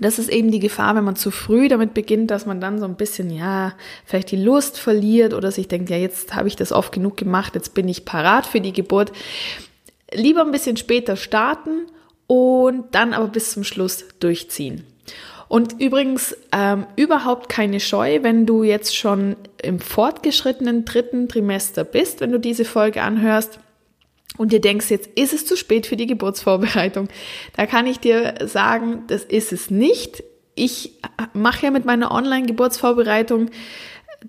[0.00, 2.84] Das ist eben die Gefahr, wenn man zu früh damit beginnt, dass man dann so
[2.84, 6.72] ein bisschen, ja, vielleicht die Lust verliert oder sich denkt, ja, jetzt habe ich das
[6.72, 9.12] oft genug gemacht, jetzt bin ich parat für die Geburt.
[10.12, 11.86] Lieber ein bisschen später starten
[12.26, 14.84] und dann aber bis zum Schluss durchziehen.
[15.48, 22.20] Und übrigens ähm, überhaupt keine Scheu, wenn du jetzt schon im fortgeschrittenen dritten Trimester bist,
[22.20, 23.60] wenn du diese Folge anhörst
[24.36, 27.08] und dir denkst, jetzt ist es zu spät für die Geburtsvorbereitung.
[27.56, 30.24] Da kann ich dir sagen, das ist es nicht.
[30.54, 30.92] Ich
[31.32, 33.50] mache ja mit meiner Online-Geburtsvorbereitung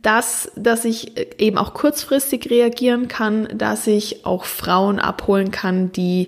[0.02, 6.28] das, dass ich eben auch kurzfristig reagieren kann, dass ich auch Frauen abholen kann, die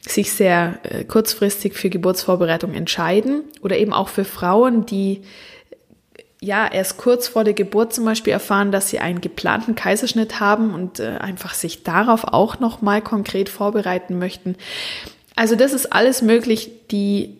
[0.00, 5.22] sich sehr äh, kurzfristig für Geburtsvorbereitung entscheiden oder eben auch für Frauen, die
[6.40, 10.74] ja erst kurz vor der Geburt zum Beispiel erfahren, dass sie einen geplanten Kaiserschnitt haben
[10.74, 14.56] und äh, einfach sich darauf auch noch mal konkret vorbereiten möchten.
[15.34, 16.70] Also das ist alles möglich.
[16.90, 17.36] Die,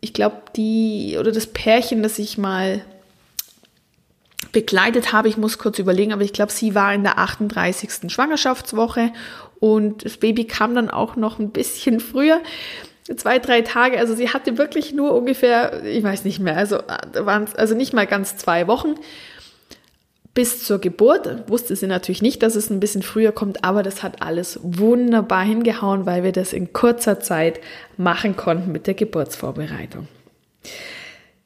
[0.00, 2.82] ich glaube, die oder das Pärchen, das ich mal
[4.52, 8.10] begleitet habe, ich muss kurz überlegen, aber ich glaube, sie war in der 38.
[8.10, 9.12] Schwangerschaftswoche
[9.60, 12.40] und das Baby kam dann auch noch ein bisschen früher,
[13.16, 13.98] zwei, drei Tage.
[13.98, 16.78] Also sie hatte wirklich nur ungefähr, ich weiß nicht mehr, also
[17.14, 18.94] waren also nicht mal ganz zwei Wochen
[20.34, 21.48] bis zur Geburt.
[21.48, 25.44] Wusste sie natürlich nicht, dass es ein bisschen früher kommt, aber das hat alles wunderbar
[25.44, 27.60] hingehauen, weil wir das in kurzer Zeit
[27.96, 30.08] machen konnten mit der Geburtsvorbereitung.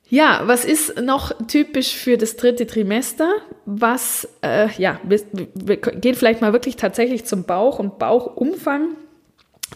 [0.08, 3.32] Ja, was ist noch typisch für das dritte Trimester?
[3.64, 5.20] Was, äh, ja, wir,
[5.54, 8.90] wir gehen vielleicht mal wirklich tatsächlich zum Bauch und Bauchumfang.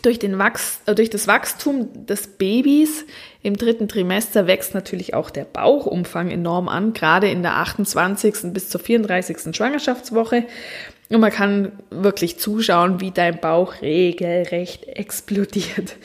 [0.03, 3.05] Durch, den Wachs, äh, durch das Wachstum des Babys
[3.43, 8.53] im dritten Trimester wächst natürlich auch der Bauchumfang enorm an, gerade in der 28.
[8.53, 9.55] bis zur 34.
[9.55, 10.45] Schwangerschaftswoche.
[11.11, 15.97] Und man kann wirklich zuschauen, wie dein Bauch regelrecht explodiert.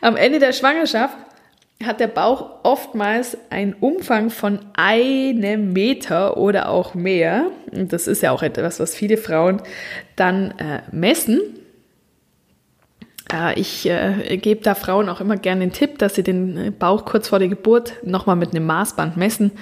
[0.00, 1.16] Am Ende der Schwangerschaft
[1.82, 7.46] hat der Bauch oftmals einen Umfang von einem Meter oder auch mehr.
[7.72, 9.60] Und das ist ja auch etwas, was viele Frauen
[10.16, 11.40] dann äh, messen.
[13.32, 16.70] Äh, ich äh, gebe da Frauen auch immer gerne den Tipp, dass sie den äh,
[16.70, 19.52] Bauch kurz vor der Geburt nochmal mit einem Maßband messen,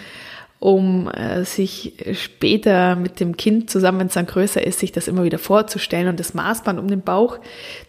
[0.59, 5.09] um äh, sich später mit dem Kind zusammen, wenn es dann größer ist, sich das
[5.09, 7.39] immer wieder vorzustellen und das Maßband um den Bauch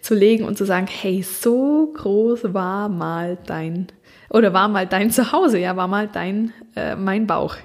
[0.02, 3.88] zu legen und zu sagen, hey, so groß war mal dein
[4.30, 7.56] oder war mal dein Zuhause, ja, war mal dein, äh, mein Bauch.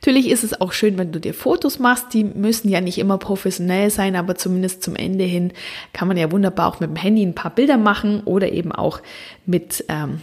[0.00, 2.14] Natürlich ist es auch schön, wenn du dir Fotos machst.
[2.14, 5.52] Die müssen ja nicht immer professionell sein, aber zumindest zum Ende hin
[5.92, 9.00] kann man ja wunderbar auch mit dem Handy ein paar Bilder machen oder eben auch
[9.44, 10.22] mit, ähm,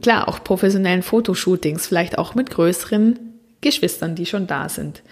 [0.00, 3.18] klar, auch professionellen Fotoshootings, vielleicht auch mit größeren
[3.60, 5.02] Geschwistern, die schon da sind.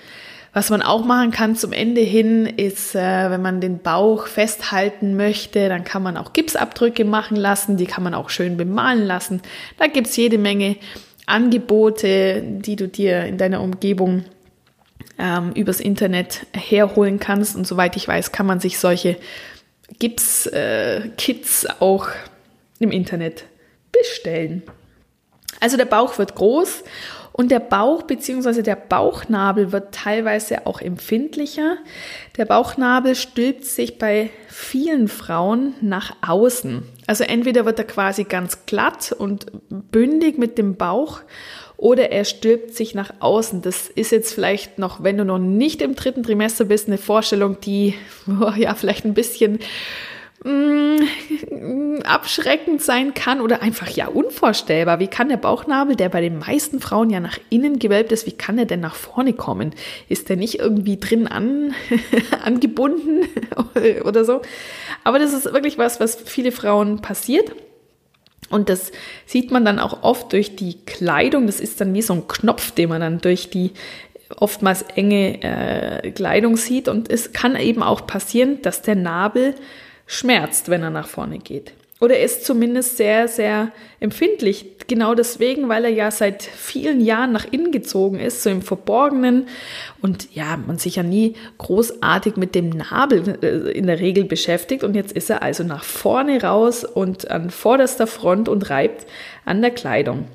[0.52, 5.16] Was man auch machen kann zum Ende hin, ist, äh, wenn man den Bauch festhalten
[5.16, 9.40] möchte, dann kann man auch Gipsabdrücke machen lassen, die kann man auch schön bemalen lassen.
[9.78, 10.74] Da gibt's jede Menge
[11.30, 14.24] Angebote, die du dir in deiner Umgebung
[15.18, 17.56] ähm, übers Internet herholen kannst.
[17.56, 19.16] Und soweit ich weiß, kann man sich solche
[19.98, 22.08] Gips-Kits äh, auch
[22.78, 23.44] im Internet
[23.92, 24.62] bestellen.
[25.60, 26.84] Also der Bauch wird groß
[27.40, 28.60] und der Bauch bzw.
[28.60, 31.78] der Bauchnabel wird teilweise auch empfindlicher.
[32.36, 36.82] Der Bauchnabel stülpt sich bei vielen Frauen nach außen.
[37.06, 41.22] Also entweder wird er quasi ganz glatt und bündig mit dem Bauch
[41.78, 43.62] oder er stülpt sich nach außen.
[43.62, 47.58] Das ist jetzt vielleicht noch, wenn du noch nicht im dritten Trimester bist, eine Vorstellung,
[47.62, 47.94] die
[48.58, 49.60] ja vielleicht ein bisschen
[50.42, 54.98] Mm, abschreckend sein kann oder einfach ja unvorstellbar.
[54.98, 58.32] Wie kann der Bauchnabel, der bei den meisten Frauen ja nach innen gewölbt ist, wie
[58.32, 59.74] kann er denn nach vorne kommen?
[60.08, 61.74] Ist der nicht irgendwie drin an,
[62.42, 63.28] angebunden
[64.04, 64.40] oder so?
[65.04, 67.52] Aber das ist wirklich was, was viele Frauen passiert.
[68.48, 68.92] Und das
[69.26, 71.46] sieht man dann auch oft durch die Kleidung.
[71.46, 73.72] Das ist dann wie so ein Knopf, den man dann durch die
[74.36, 76.88] oftmals enge äh, Kleidung sieht.
[76.88, 79.54] Und es kann eben auch passieren, dass der Nabel
[80.10, 81.72] schmerzt, wenn er nach vorne geht.
[82.00, 83.70] Oder er ist zumindest sehr, sehr
[84.00, 84.66] empfindlich.
[84.88, 89.46] Genau deswegen, weil er ja seit vielen Jahren nach innen gezogen ist, so im Verborgenen.
[90.02, 94.82] Und ja, man sich ja nie großartig mit dem Nabel äh, in der Regel beschäftigt.
[94.82, 99.06] Und jetzt ist er also nach vorne raus und an vorderster Front und reibt
[99.44, 100.26] an der Kleidung.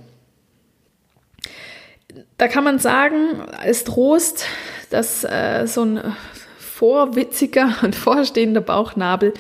[2.38, 4.46] Da kann man sagen, als Trost,
[4.90, 6.16] dass äh, so ein
[6.76, 9.34] vorwitziger und vorstehender Bauchnabel,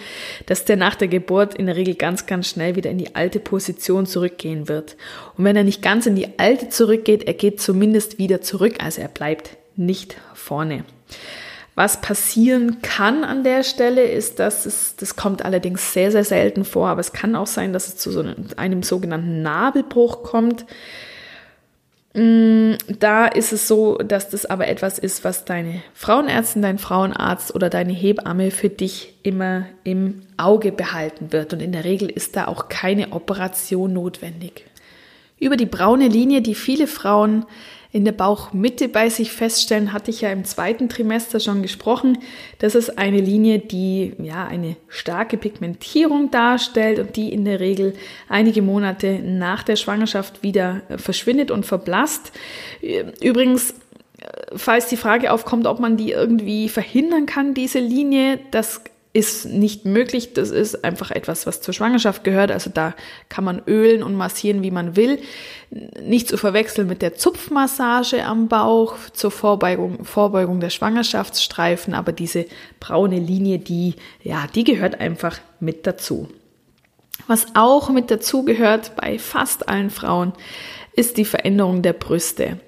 [0.45, 3.39] dass der nach der Geburt in der Regel ganz, ganz schnell wieder in die alte
[3.39, 4.95] Position zurückgehen wird.
[5.37, 9.01] Und wenn er nicht ganz in die alte zurückgeht, er geht zumindest wieder zurück, also
[9.01, 10.85] er bleibt nicht vorne.
[11.75, 16.63] Was passieren kann an der Stelle ist, dass es, das kommt allerdings sehr, sehr selten
[16.63, 20.65] vor, aber es kann auch sein, dass es zu so einem, einem sogenannten Nabelbruch kommt.
[22.15, 27.54] Mm, da ist es so, dass das aber etwas ist, was deine Frauenärztin, dein Frauenarzt
[27.54, 31.51] oder deine Hebamme für dich immer im Auge behalten wird.
[31.51, 34.65] Und in der Regel ist da auch keine Operation notwendig.
[35.39, 37.45] Über die braune Linie, die viele Frauen
[37.95, 42.17] in der Bauchmitte bei sich feststellen, hatte ich ja im zweiten Trimester schon gesprochen.
[42.60, 47.93] Das ist eine Linie, die ja eine starke Pigmentierung darstellt und die in der Regel
[48.27, 52.34] einige Monate nach der Schwangerschaft wieder verschwindet und verblasst.
[53.21, 53.73] Übrigens,
[54.53, 58.81] falls die Frage aufkommt, ob man die irgendwie verhindern kann, diese Linie, das
[59.15, 60.34] ist nicht möglich.
[60.34, 62.51] Das ist einfach etwas, was zur Schwangerschaft gehört.
[62.51, 62.93] Also da
[63.30, 65.19] kann man ölen und massieren, wie man will.
[66.04, 71.93] Nicht zu verwechseln mit der Zupfmassage am Bauch zur Vorbeugung, Vorbeugung der Schwangerschaftsstreifen.
[71.93, 72.45] Aber diese
[72.82, 76.28] braune Linie, die, ja, die gehört einfach mit dazu.
[77.28, 80.34] Was auch mit dazu gehört bei fast allen Frauen,
[80.93, 82.60] ist die Veränderung der Brüste.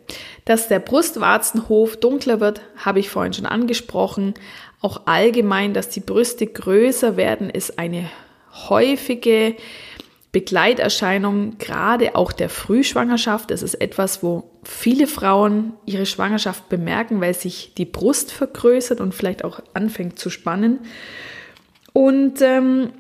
[0.46, 4.34] Dass der Brustwarzenhof dunkler wird, habe ich vorhin schon angesprochen.
[4.82, 8.10] Auch allgemein, dass die Brüste größer werden, ist eine
[8.70, 9.56] häufige
[10.32, 13.50] Begleiterscheinung, gerade auch der Frühschwangerschaft.
[13.50, 19.16] Es ist etwas, wo viele Frauen ihre Schwangerschaft bemerken, weil sich die Brust vergrößert und
[19.16, 20.80] vielleicht auch anfängt zu spannen.
[21.94, 22.92] Und ähm,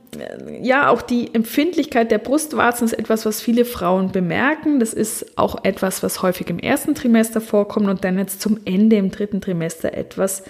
[0.63, 4.79] ja, auch die Empfindlichkeit der Brustwarzen ist etwas, was viele Frauen bemerken.
[4.79, 8.95] Das ist auch etwas, was häufig im ersten Trimester vorkommt und dann jetzt zum Ende
[8.95, 10.43] im dritten Trimester etwas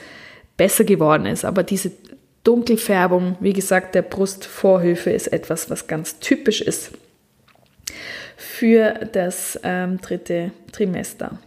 [0.57, 1.45] besser geworden ist.
[1.45, 1.91] Aber diese
[2.43, 6.91] Dunkelfärbung, wie gesagt, der Brustvorhöfe ist etwas, was ganz typisch ist
[8.37, 11.39] für das ähm, dritte Trimester.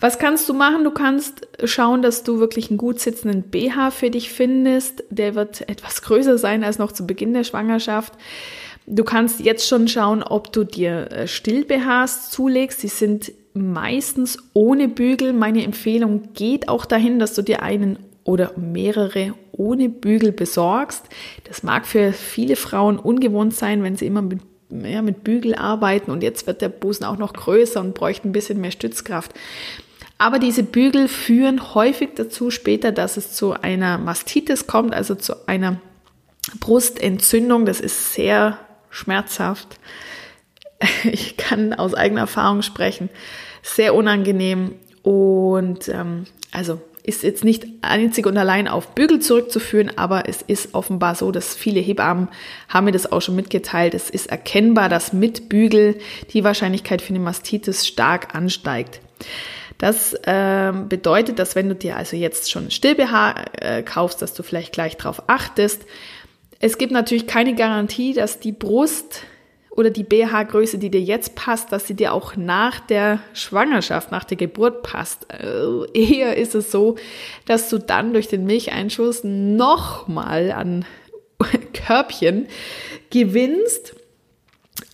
[0.00, 0.84] Was kannst du machen?
[0.84, 5.04] Du kannst schauen, dass du wirklich einen gut sitzenden BH für dich findest.
[5.10, 8.14] Der wird etwas größer sein als noch zu Beginn der Schwangerschaft.
[8.86, 12.80] Du kannst jetzt schon schauen, ob du dir äh, Still-BHs zulegst.
[12.80, 15.32] Sie sind meistens ohne Bügel.
[15.32, 17.98] Meine Empfehlung geht auch dahin, dass du dir einen
[18.30, 21.04] oder mehrere ohne Bügel besorgst.
[21.48, 24.38] Das mag für viele Frauen ungewohnt sein, wenn sie immer mit,
[24.70, 28.32] ja, mit Bügel arbeiten und jetzt wird der Busen auch noch größer und bräuchte ein
[28.32, 29.34] bisschen mehr Stützkraft.
[30.16, 35.48] Aber diese Bügel führen häufig dazu später, dass es zu einer Mastitis kommt, also zu
[35.48, 35.80] einer
[36.60, 37.66] Brustentzündung.
[37.66, 38.58] Das ist sehr
[38.90, 39.78] schmerzhaft.
[41.04, 43.10] Ich kann aus eigener Erfahrung sprechen.
[43.62, 50.28] Sehr unangenehm und ähm, also ist jetzt nicht einzig und allein auf Bügel zurückzuführen, aber
[50.28, 52.28] es ist offenbar so, dass viele Hebammen
[52.68, 53.94] haben mir das auch schon mitgeteilt.
[53.94, 55.98] Es ist erkennbar, dass mit Bügel
[56.32, 59.00] die Wahrscheinlichkeit für eine Mastitis stark ansteigt.
[59.76, 64.42] Das äh, bedeutet, dass wenn du dir also jetzt schon Still-BH äh, kaufst, dass du
[64.42, 65.82] vielleicht gleich darauf achtest.
[66.60, 69.22] Es gibt natürlich keine Garantie, dass die Brust
[69.70, 74.24] oder die BH-Größe, die dir jetzt passt, dass sie dir auch nach der Schwangerschaft, nach
[74.24, 75.26] der Geburt passt.
[75.32, 76.96] Äh, eher ist es so,
[77.46, 80.84] dass du dann durch den Milcheinschuss nochmal an
[81.72, 82.48] Körbchen
[83.10, 83.94] gewinnst.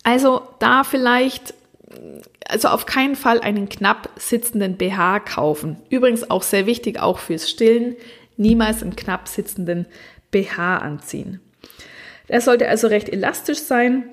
[0.02, 1.54] Also da vielleicht,
[2.46, 5.78] also auf keinen Fall einen knapp sitzenden BH kaufen.
[5.88, 7.96] Übrigens auch sehr wichtig, auch fürs Stillen,
[8.36, 9.86] niemals einen knapp sitzenden
[10.30, 11.40] BH anziehen.
[12.28, 14.10] Er sollte also recht elastisch sein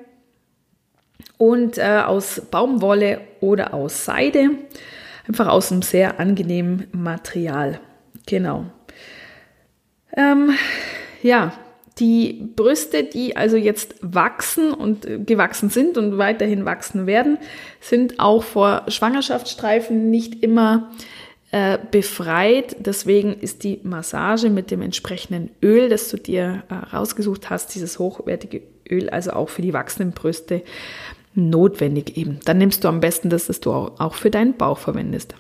[1.44, 4.52] und äh, aus Baumwolle oder aus Seide.
[5.28, 7.82] Einfach aus einem sehr angenehmen Material.
[8.26, 8.64] Genau.
[10.16, 10.52] Ähm,
[11.22, 11.52] ja,
[12.00, 17.38] die Brüste, die also jetzt wachsen und äh, gewachsen sind und weiterhin wachsen werden,
[17.82, 20.92] sind auch vor Schwangerschaftsstreifen nicht immer
[21.52, 22.78] äh, befreit.
[22.80, 28.00] Deswegen ist die Massage mit dem entsprechenden Öl, das du dir äh, rausgesucht hast, dieses
[28.00, 30.64] hochwertige Öl, also auch für die wachsenden Brüste,
[31.36, 32.40] notwendig eben.
[32.46, 35.36] Dann nimmst du am besten das, das du auch für deinen Bauch verwendest.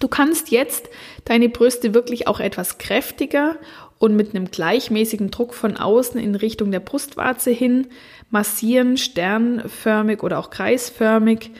[0.00, 0.88] Du kannst jetzt
[1.24, 3.56] deine Brüste wirklich auch etwas kräftiger
[3.98, 7.88] und mit einem gleichmäßigen Druck von außen in Richtung der Brustwarze hin
[8.30, 11.50] massieren, sternförmig oder auch kreisförmig.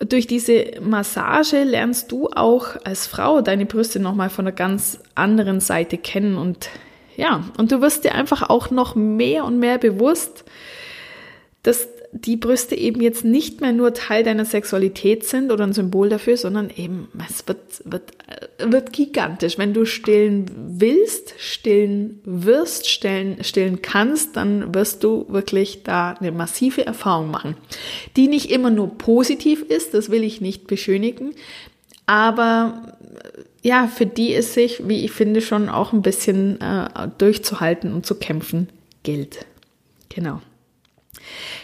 [0.00, 5.60] Durch diese Massage lernst du auch als Frau deine Brüste nochmal von einer ganz anderen
[5.60, 6.68] Seite kennen und
[7.16, 10.44] ja, und du wirst dir einfach auch noch mehr und mehr bewusst,
[11.62, 16.08] dass die Brüste eben jetzt nicht mehr nur Teil deiner Sexualität sind oder ein Symbol
[16.08, 18.12] dafür, sondern eben, es wird, wird,
[18.58, 19.58] wird gigantisch.
[19.58, 26.30] Wenn du stillen willst, stillen wirst, stillen, stillen kannst, dann wirst du wirklich da eine
[26.30, 27.56] massive Erfahrung machen,
[28.16, 31.34] die nicht immer nur positiv ist, das will ich nicht beschönigen,
[32.06, 32.96] aber
[33.62, 38.06] ja, für die es sich, wie ich finde, schon auch ein bisschen äh, durchzuhalten und
[38.06, 38.68] zu kämpfen
[39.02, 39.46] gilt.
[40.10, 40.40] Genau.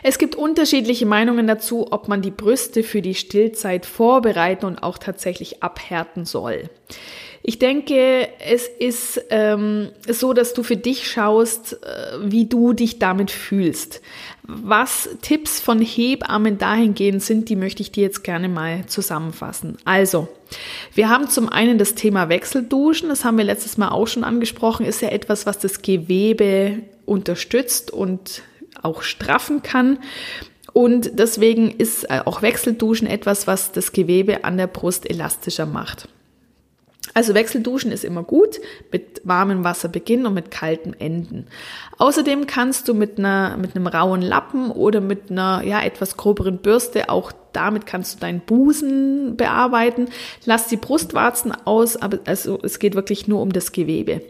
[0.03, 4.99] Es gibt unterschiedliche Meinungen dazu, ob man die Brüste für die Stillzeit vorbereiten und auch
[4.99, 6.71] tatsächlich abhärten soll.
[7.43, 12.99] Ich denke, es ist ähm, so, dass du für dich schaust, äh, wie du dich
[12.99, 14.03] damit fühlst.
[14.43, 19.79] Was Tipps von Hebammen dahingehend sind, die möchte ich dir jetzt gerne mal zusammenfassen.
[19.87, 20.29] Also,
[20.95, 24.85] wir haben zum einen das Thema Wechselduschen, das haben wir letztes Mal auch schon angesprochen,
[24.85, 28.43] ist ja etwas, was das Gewebe unterstützt und
[28.83, 29.99] auch straffen kann.
[30.73, 36.09] Und deswegen ist äh, auch Wechselduschen etwas, was das Gewebe an der Brust elastischer macht.
[37.13, 38.61] Also Wechselduschen ist immer gut,
[38.93, 41.47] mit warmem Wasser beginnen und mit kaltem enden.
[41.99, 46.59] Außerdem kannst du mit einer mit einem rauen Lappen oder mit einer ja etwas groberen
[46.59, 50.09] Bürste auch damit kannst du deinen Busen bearbeiten.
[50.45, 54.23] Lass die Brustwarzen aus, aber also es geht wirklich nur um das Gewebe.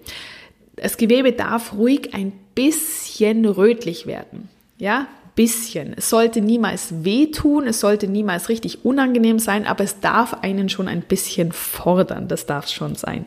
[0.80, 4.48] Das Gewebe darf ruhig ein bisschen rötlich werden.
[4.78, 5.94] Ja, bisschen.
[5.96, 10.88] Es sollte niemals wehtun, es sollte niemals richtig unangenehm sein, aber es darf einen schon
[10.88, 12.28] ein bisschen fordern.
[12.28, 13.26] Das darf es schon sein.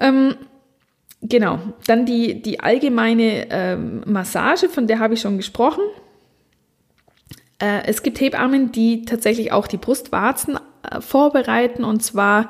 [0.00, 0.34] Ähm,
[1.22, 5.82] genau, dann die, die allgemeine ähm, Massage, von der habe ich schon gesprochen.
[7.58, 12.48] Äh, es gibt Hebammen, die tatsächlich auch die Brustwarzen äh, vorbereiten und zwar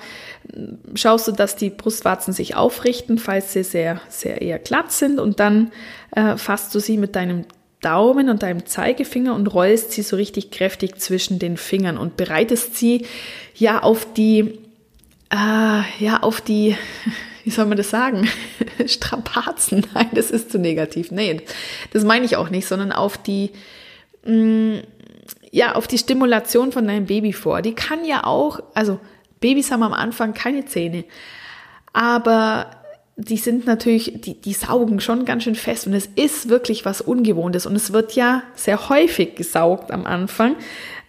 [0.94, 5.40] schaust du, dass die Brustwarzen sich aufrichten, falls sie sehr, sehr eher glatt sind und
[5.40, 5.70] dann
[6.12, 7.44] äh, fasst du sie mit deinem
[7.80, 12.76] Daumen und deinem Zeigefinger und rollst sie so richtig kräftig zwischen den Fingern und bereitest
[12.76, 13.06] sie
[13.54, 14.58] ja auf die,
[15.30, 16.76] äh, ja, auf die,
[17.44, 18.28] wie soll man das sagen?
[18.86, 19.86] Strapazen.
[19.94, 21.10] Nein, das ist zu negativ.
[21.10, 21.42] Nee,
[21.92, 23.50] das meine ich auch nicht, sondern auf die,
[24.24, 24.82] mh, mm,
[25.50, 27.62] ja, auf die Stimulation von deinem Baby vor.
[27.62, 29.00] Die kann ja auch, also
[29.40, 31.04] Babys haben am Anfang keine Zähne,
[31.92, 32.70] aber
[33.16, 37.00] die sind natürlich, die, die saugen schon ganz schön fest und es ist wirklich was
[37.00, 40.54] Ungewohntes und es wird ja sehr häufig gesaugt am Anfang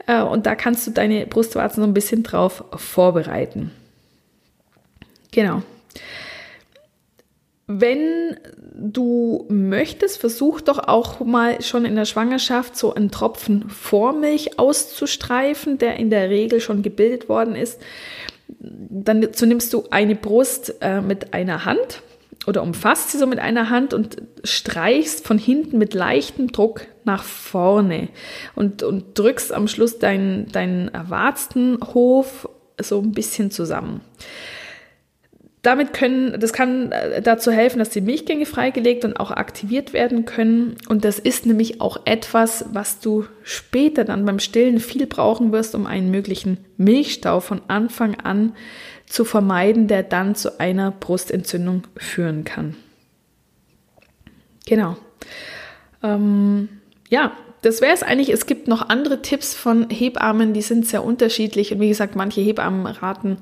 [0.07, 3.71] äh, und da kannst du deine Brustwarzen so ein bisschen drauf vorbereiten.
[5.31, 5.61] Genau.
[7.71, 8.39] Wenn
[8.73, 15.77] du möchtest, versuch doch auch mal schon in der Schwangerschaft so einen Tropfen Vormilch auszustreifen,
[15.77, 17.79] der in der Regel schon gebildet worden ist.
[18.47, 22.01] Dann so nimmst du eine Brust äh, mit einer Hand
[22.47, 27.23] oder umfasst sie so mit einer Hand und streichst von hinten mit leichtem Druck nach
[27.23, 28.07] vorne
[28.55, 32.49] und, und drückst am Schluss deinen, deinen Warzenhof
[32.81, 34.01] so ein bisschen zusammen
[35.61, 40.25] damit können, das kann äh, dazu helfen, dass die Milchgänge freigelegt und auch aktiviert werden
[40.25, 40.77] können.
[40.87, 45.75] Und das ist nämlich auch etwas, was du später dann beim Stillen viel brauchen wirst,
[45.75, 48.53] um einen möglichen Milchstau von Anfang an
[49.05, 52.75] zu vermeiden, der dann zu einer Brustentzündung führen kann.
[54.65, 54.95] Genau.
[56.03, 56.69] Ähm,
[57.09, 58.29] ja, das wäre es eigentlich.
[58.29, 61.73] Es gibt noch andere Tipps von Hebammen, die sind sehr unterschiedlich.
[61.73, 63.37] Und wie gesagt, manche Hebammen raten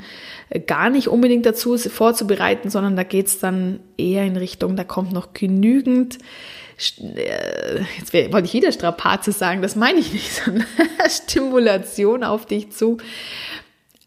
[0.49, 4.75] äh, gar nicht unbedingt dazu, sie vorzubereiten, sondern da geht es dann eher in Richtung,
[4.75, 6.17] da kommt noch genügend.
[6.99, 10.65] Äh, jetzt wollte ich wieder Strapaze sagen, das meine ich nicht, sondern
[11.09, 12.97] Stimulation auf dich zu.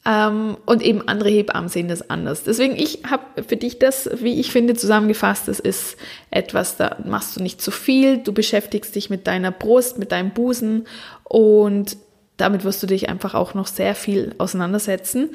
[0.07, 2.43] Ähm, und eben andere Hebammen sehen das anders.
[2.43, 5.49] Deswegen, ich habe für dich das, wie ich finde, zusammengefasst.
[5.49, 5.97] Das ist
[6.31, 8.19] etwas, da machst du nicht zu viel.
[8.19, 10.87] Du beschäftigst dich mit deiner Brust, mit deinem Busen
[11.25, 11.97] und
[12.39, 15.31] damit wirst du dich einfach auch noch sehr viel auseinandersetzen.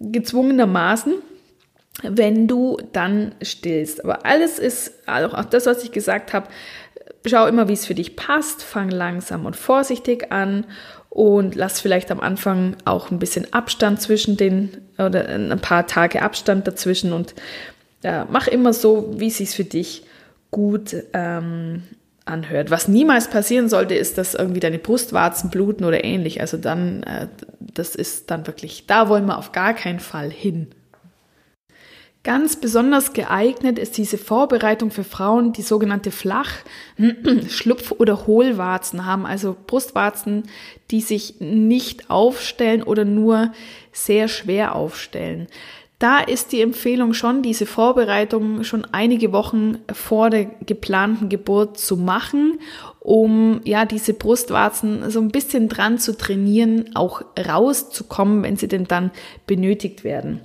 [0.00, 1.14] Gezwungenermaßen
[2.02, 4.04] wenn du dann stillst.
[4.04, 6.48] Aber alles ist, also auch das, was ich gesagt habe,
[7.26, 10.66] schau immer, wie es für dich passt, fang langsam und vorsichtig an
[11.10, 16.22] und lass vielleicht am Anfang auch ein bisschen Abstand zwischen den oder ein paar Tage
[16.22, 17.34] Abstand dazwischen und
[18.02, 20.04] ja, mach immer so, wie es für dich
[20.50, 21.82] gut ähm,
[22.24, 22.70] anhört.
[22.70, 26.40] Was niemals passieren sollte, ist, dass irgendwie deine Brustwarzen bluten oder ähnlich.
[26.40, 27.28] Also dann, äh,
[27.58, 30.68] das ist dann wirklich, da wollen wir auf gar keinen Fall hin.
[32.28, 36.58] Ganz besonders geeignet ist diese Vorbereitung für Frauen, die sogenannte Flach-,
[37.48, 40.42] Schlupf- oder Hohlwarzen haben, also Brustwarzen,
[40.90, 43.52] die sich nicht aufstellen oder nur
[43.92, 45.46] sehr schwer aufstellen.
[45.98, 51.96] Da ist die Empfehlung schon, diese Vorbereitung schon einige Wochen vor der geplanten Geburt zu
[51.96, 52.58] machen,
[53.00, 58.84] um ja diese Brustwarzen so ein bisschen dran zu trainieren, auch rauszukommen, wenn sie denn
[58.84, 59.12] dann
[59.46, 60.42] benötigt werden.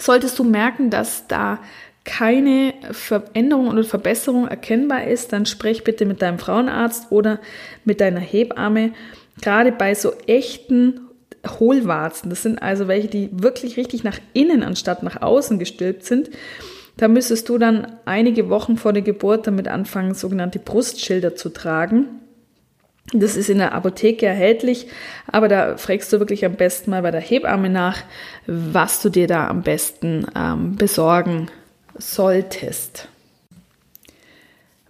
[0.00, 1.58] Solltest du merken, dass da
[2.04, 7.38] keine Veränderung oder Verbesserung erkennbar ist, dann sprich bitte mit deinem Frauenarzt oder
[7.84, 8.92] mit deiner Hebamme.
[9.42, 11.00] Gerade bei so echten
[11.46, 16.30] Hohlwarzen, das sind also welche, die wirklich richtig nach innen anstatt nach außen gestülpt sind,
[16.96, 22.06] da müsstest du dann einige Wochen vor der Geburt damit anfangen, sogenannte Brustschilder zu tragen.
[23.12, 24.86] Das ist in der Apotheke erhältlich,
[25.26, 28.04] aber da fragst du wirklich am besten mal bei der Hebamme nach,
[28.46, 31.48] was du dir da am besten ähm, besorgen
[31.98, 33.08] solltest.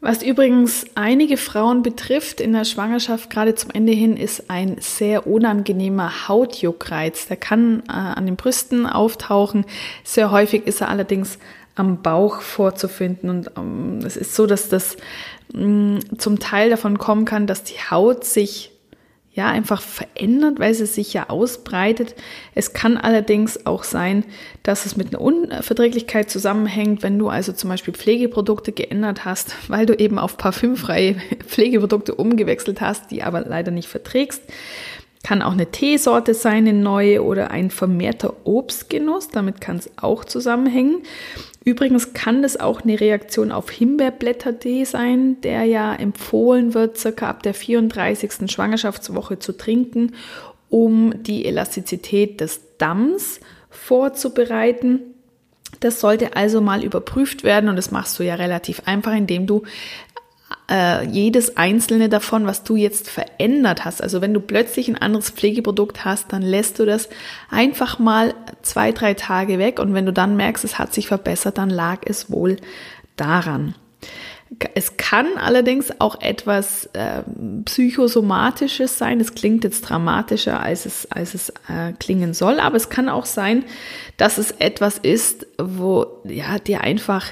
[0.03, 5.27] Was übrigens einige Frauen betrifft in der Schwangerschaft, gerade zum Ende hin, ist ein sehr
[5.27, 7.27] unangenehmer Hautjuckreiz.
[7.27, 9.67] Der kann äh, an den Brüsten auftauchen.
[10.03, 11.39] Sehr häufig ist er allerdings
[11.75, 13.29] am Bauch vorzufinden.
[13.29, 14.97] Und ähm, es ist so, dass das
[15.53, 18.73] zum Teil davon kommen kann, dass die Haut sich
[19.33, 22.17] ja einfach verändert, weil sie sich ja ausbreitet.
[22.55, 24.25] Es kann allerdings auch sein,
[24.65, 29.87] dass es mit einer Unverträglichkeit zusammenhängt, wenn du also zum Beispiel Pflegeprodukte geändert hast, weil
[29.87, 34.43] du eben auf parfümfreie Pflegeprodukte umgewechselt hast, die aber leider nicht verträgst.
[35.23, 39.29] Kann auch eine Teesorte sein, eine neue oder ein vermehrter Obstgenuss.
[39.29, 41.03] Damit kann es auch zusammenhängen.
[41.63, 47.43] Übrigens kann das auch eine Reaktion auf Himbeerblättertee sein, der ja empfohlen wird, circa ab
[47.43, 48.51] der 34.
[48.51, 50.15] Schwangerschaftswoche zu trinken,
[50.71, 55.01] um die Elastizität des Damms vorzubereiten.
[55.81, 59.63] Das sollte also mal überprüft werden und das machst du ja relativ einfach, indem du
[60.71, 64.03] äh, jedes einzelne davon, was du jetzt verändert hast.
[64.03, 67.09] Also wenn du plötzlich ein anderes Pflegeprodukt hast, dann lässt du das
[67.51, 71.59] einfach mal zwei, drei Tage weg und wenn du dann merkst, es hat sich verbessert,
[71.59, 72.57] dann lag es wohl
[73.17, 73.75] daran.
[74.75, 77.23] Es kann allerdings auch etwas äh,
[77.67, 79.21] psychosomatisches sein.
[79.21, 83.27] Es klingt jetzt dramatischer, als es, als es äh, klingen soll, aber es kann auch
[83.27, 83.65] sein,
[84.17, 87.27] dass es etwas ist, wo ja dir einfach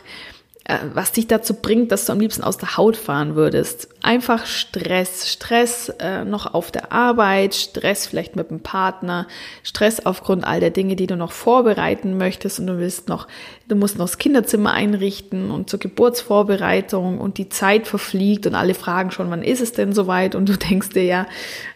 [0.93, 3.89] was dich dazu bringt, dass du am liebsten aus der Haut fahren würdest.
[4.03, 9.27] Einfach Stress, Stress äh, noch auf der Arbeit, Stress vielleicht mit dem Partner,
[9.62, 13.29] Stress aufgrund all der Dinge, die du noch vorbereiten möchtest und du willst noch,
[13.66, 18.75] du musst noch das Kinderzimmer einrichten und zur Geburtsvorbereitung und die Zeit verfliegt und alle
[18.75, 21.27] fragen schon, wann ist es denn soweit und du denkst dir ja,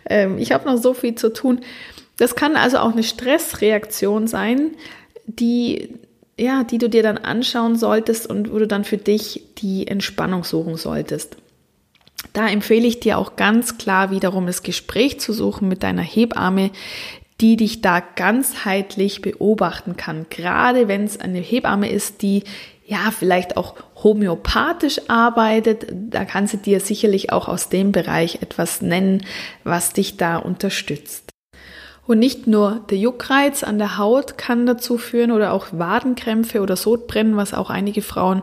[0.05, 1.61] äh, ich habe noch so viel zu tun.
[2.18, 4.72] Das kann also auch eine Stressreaktion sein,
[5.24, 5.95] die
[6.43, 10.45] ja, die du dir dann anschauen solltest und wo du dann für dich die Entspannung
[10.45, 11.36] suchen solltest.
[12.32, 16.70] Da empfehle ich dir auch ganz klar wiederum das Gespräch zu suchen mit deiner Hebamme,
[17.40, 20.26] die dich da ganzheitlich beobachten kann.
[20.30, 22.45] Gerade wenn es eine Hebamme ist, die
[22.86, 28.82] ja vielleicht auch homöopathisch arbeitet, da kann sie dir sicherlich auch aus dem Bereich etwas
[28.82, 29.24] nennen,
[29.64, 31.32] was dich da unterstützt.
[32.12, 36.76] Und nicht nur der Juckreiz an der Haut kann dazu führen oder auch Wadenkrämpfe oder
[36.76, 38.42] Sodbrennen, was auch einige Frauen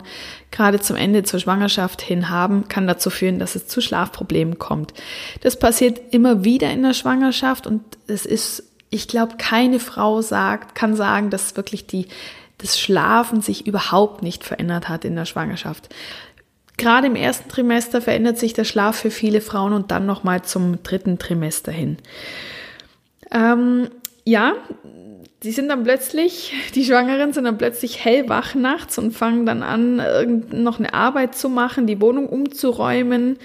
[0.49, 4.95] gerade zum Ende zur Schwangerschaft hin haben, kann dazu führen, dass es zu Schlafproblemen kommt.
[5.41, 10.73] Das passiert immer wieder in der Schwangerschaft und es ist, ich glaube, keine Frau sagt,
[10.73, 12.07] kann sagen, dass wirklich die,
[12.57, 15.89] das Schlafen sich überhaupt nicht verändert hat in der Schwangerschaft.
[16.77, 20.81] Gerade im ersten Trimester verändert sich der Schlaf für viele Frauen und dann nochmal zum
[20.81, 21.97] dritten Trimester hin.
[23.31, 23.89] Ähm,
[24.25, 24.53] ja,
[25.43, 30.43] die sind dann plötzlich, die Schwangeren sind dann plötzlich hellwach nachts und fangen dann an,
[30.51, 33.37] noch eine Arbeit zu machen, die Wohnung umzuräumen.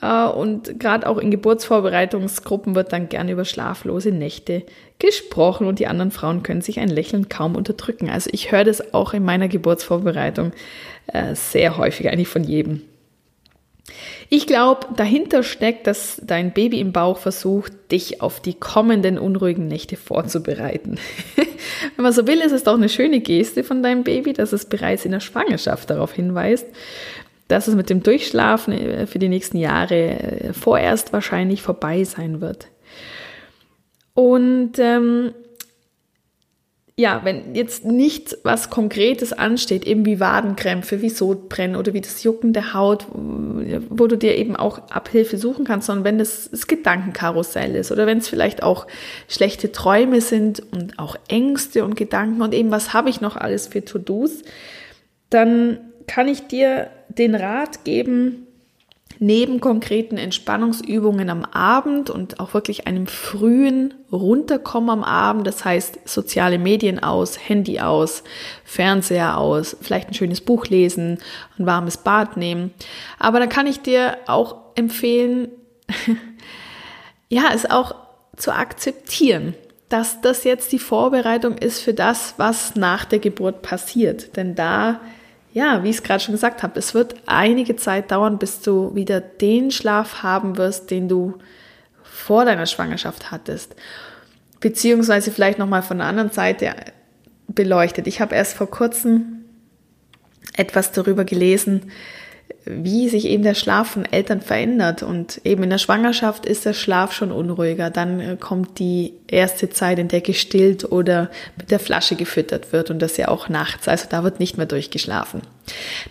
[0.00, 4.64] Äh, und gerade auch in Geburtsvorbereitungsgruppen wird dann gern über schlaflose Nächte
[4.98, 8.10] gesprochen und die anderen Frauen können sich ein Lächeln kaum unterdrücken.
[8.10, 10.52] Also ich höre das auch in meiner Geburtsvorbereitung
[11.08, 12.82] äh, sehr häufig, eigentlich von jedem.
[14.28, 19.66] Ich glaube, dahinter steckt, dass dein Baby im Bauch versucht, dich auf die kommenden unruhigen
[19.66, 20.98] Nächte vorzubereiten.
[21.96, 24.64] Wenn man so will, ist es doch eine schöne Geste von deinem Baby, dass es
[24.64, 26.66] bereits in der Schwangerschaft darauf hinweist,
[27.48, 32.40] dass es mit dem Durchschlafen äh, für die nächsten Jahre äh, vorerst wahrscheinlich vorbei sein
[32.40, 32.68] wird.
[34.14, 35.32] Und ähm,
[36.96, 42.22] ja, wenn jetzt nicht was Konkretes ansteht, eben wie Wadenkrämpfe, wie Sodbrennen oder wie das
[42.22, 43.06] Jucken der Haut,
[43.88, 48.06] wo du dir eben auch Abhilfe suchen kannst, sondern wenn das, das Gedankenkarussell ist oder
[48.06, 48.86] wenn es vielleicht auch
[49.26, 53.68] schlechte Träume sind und auch Ängste und Gedanken und eben was habe ich noch alles
[53.68, 54.42] für To-Dos,
[55.30, 58.46] dann kann ich dir den Rat geben,
[59.18, 66.08] neben konkreten Entspannungsübungen am Abend und auch wirklich einem frühen Runterkommen am Abend, das heißt
[66.08, 68.24] soziale Medien aus, Handy aus,
[68.64, 71.18] Fernseher aus, vielleicht ein schönes Buch lesen,
[71.58, 72.72] ein warmes Bad nehmen.
[73.18, 75.48] Aber da kann ich dir auch empfehlen,
[77.28, 77.94] ja, es auch
[78.36, 79.54] zu akzeptieren,
[79.88, 84.36] dass das jetzt die Vorbereitung ist für das, was nach der Geburt passiert.
[84.36, 85.00] Denn da
[85.52, 88.94] ja, wie ich es gerade schon gesagt habe, es wird einige Zeit dauern, bis du
[88.94, 91.34] wieder den Schlaf haben wirst, den du
[92.02, 93.76] vor deiner Schwangerschaft hattest.
[94.60, 96.74] Beziehungsweise vielleicht nochmal von der anderen Seite
[97.48, 98.06] beleuchtet.
[98.06, 99.44] Ich habe erst vor kurzem
[100.56, 101.90] etwas darüber gelesen,
[102.64, 105.02] wie sich eben der Schlaf von Eltern verändert.
[105.02, 107.90] Und eben in der Schwangerschaft ist der Schlaf schon unruhiger.
[107.90, 112.90] Dann äh, kommt die erste Zeit, in der gestillt oder mit der Flasche gefüttert wird
[112.90, 113.88] und das ja auch nachts.
[113.88, 115.42] Also da wird nicht mehr durchgeschlafen.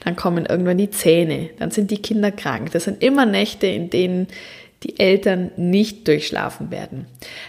[0.03, 1.49] Dann kommen irgendwann die Zähne.
[1.59, 2.71] Dann sind die Kinder krank.
[2.71, 4.27] Das sind immer Nächte, in denen
[4.83, 7.05] die Eltern nicht durchschlafen werden.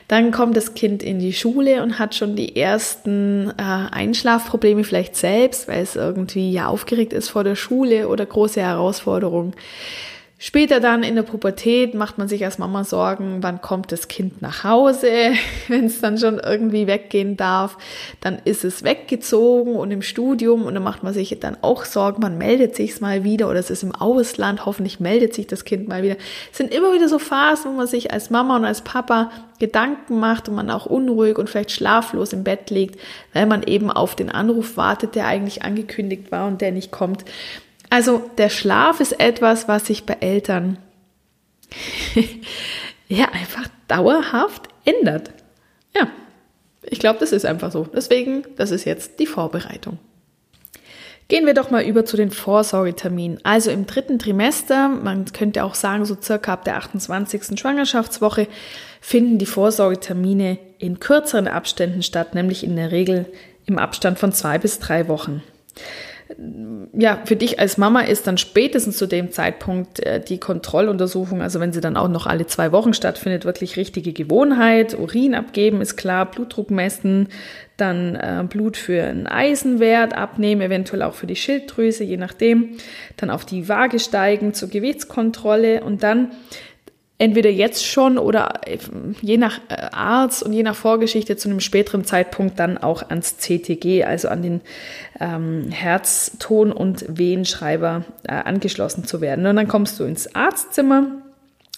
[0.09, 5.17] Dann kommt das Kind in die Schule und hat schon die ersten äh, Einschlafprobleme vielleicht
[5.17, 9.55] selbst, weil es irgendwie ja aufgeregt ist vor der Schule oder große Herausforderungen.
[10.45, 14.43] Später dann in der Pubertät macht man sich als Mama Sorgen, wann kommt das Kind
[14.43, 15.07] nach Hause,
[15.69, 17.79] wenn es dann schon irgendwie weggehen darf.
[18.21, 22.23] Dann ist es weggezogen und im Studium und dann macht man sich dann auch Sorgen,
[22.23, 25.87] man meldet sich mal wieder oder es ist im Ausland, hoffentlich meldet sich das Kind
[25.87, 26.17] mal wieder.
[26.51, 29.31] Es sind immer wieder so Phasen, wo man sich als Mama und als Papa
[29.61, 32.99] Gedanken macht und man auch unruhig und vielleicht schlaflos im Bett liegt,
[33.33, 37.25] weil man eben auf den Anruf wartet, der eigentlich angekündigt war und der nicht kommt.
[37.93, 40.79] Also der Schlaf ist etwas, was sich bei Eltern
[43.09, 45.31] ja einfach dauerhaft ändert.
[45.95, 46.09] Ja,
[46.85, 47.87] ich glaube, das ist einfach so.
[47.95, 49.99] Deswegen, das ist jetzt die Vorbereitung.
[51.29, 53.41] Gehen wir doch mal über zu den Vorsorgeterminen.
[53.43, 57.61] Also im dritten Trimester, man könnte auch sagen, so circa ab der 28.
[57.61, 58.49] Schwangerschaftswoche,
[59.03, 63.27] finden die Vorsorgetermine in kürzeren Abständen statt, nämlich in der Regel
[63.67, 65.43] im Abstand von zwei bis drei Wochen
[66.93, 71.61] ja, für dich als Mama ist dann spätestens zu dem Zeitpunkt äh, die Kontrolluntersuchung, also
[71.61, 74.99] wenn sie dann auch noch alle zwei Wochen stattfindet, wirklich richtige Gewohnheit.
[74.99, 77.29] Urin abgeben ist klar, Blutdruck messen,
[77.77, 82.77] dann äh, Blut für einen Eisenwert abnehmen, eventuell auch für die Schilddrüse, je nachdem.
[83.17, 86.33] Dann auf die Waage steigen zur Gewichtskontrolle und dann
[87.23, 88.79] entweder jetzt schon oder äh,
[89.21, 93.37] je nach äh, Arzt und je nach Vorgeschichte zu einem späteren Zeitpunkt dann auch ans
[93.37, 94.61] CTG, also an den
[95.21, 99.47] ähm, Herzton- und Wehenschreiber äh, angeschlossen zu werden.
[99.47, 101.13] Und dann kommst du ins Arztzimmer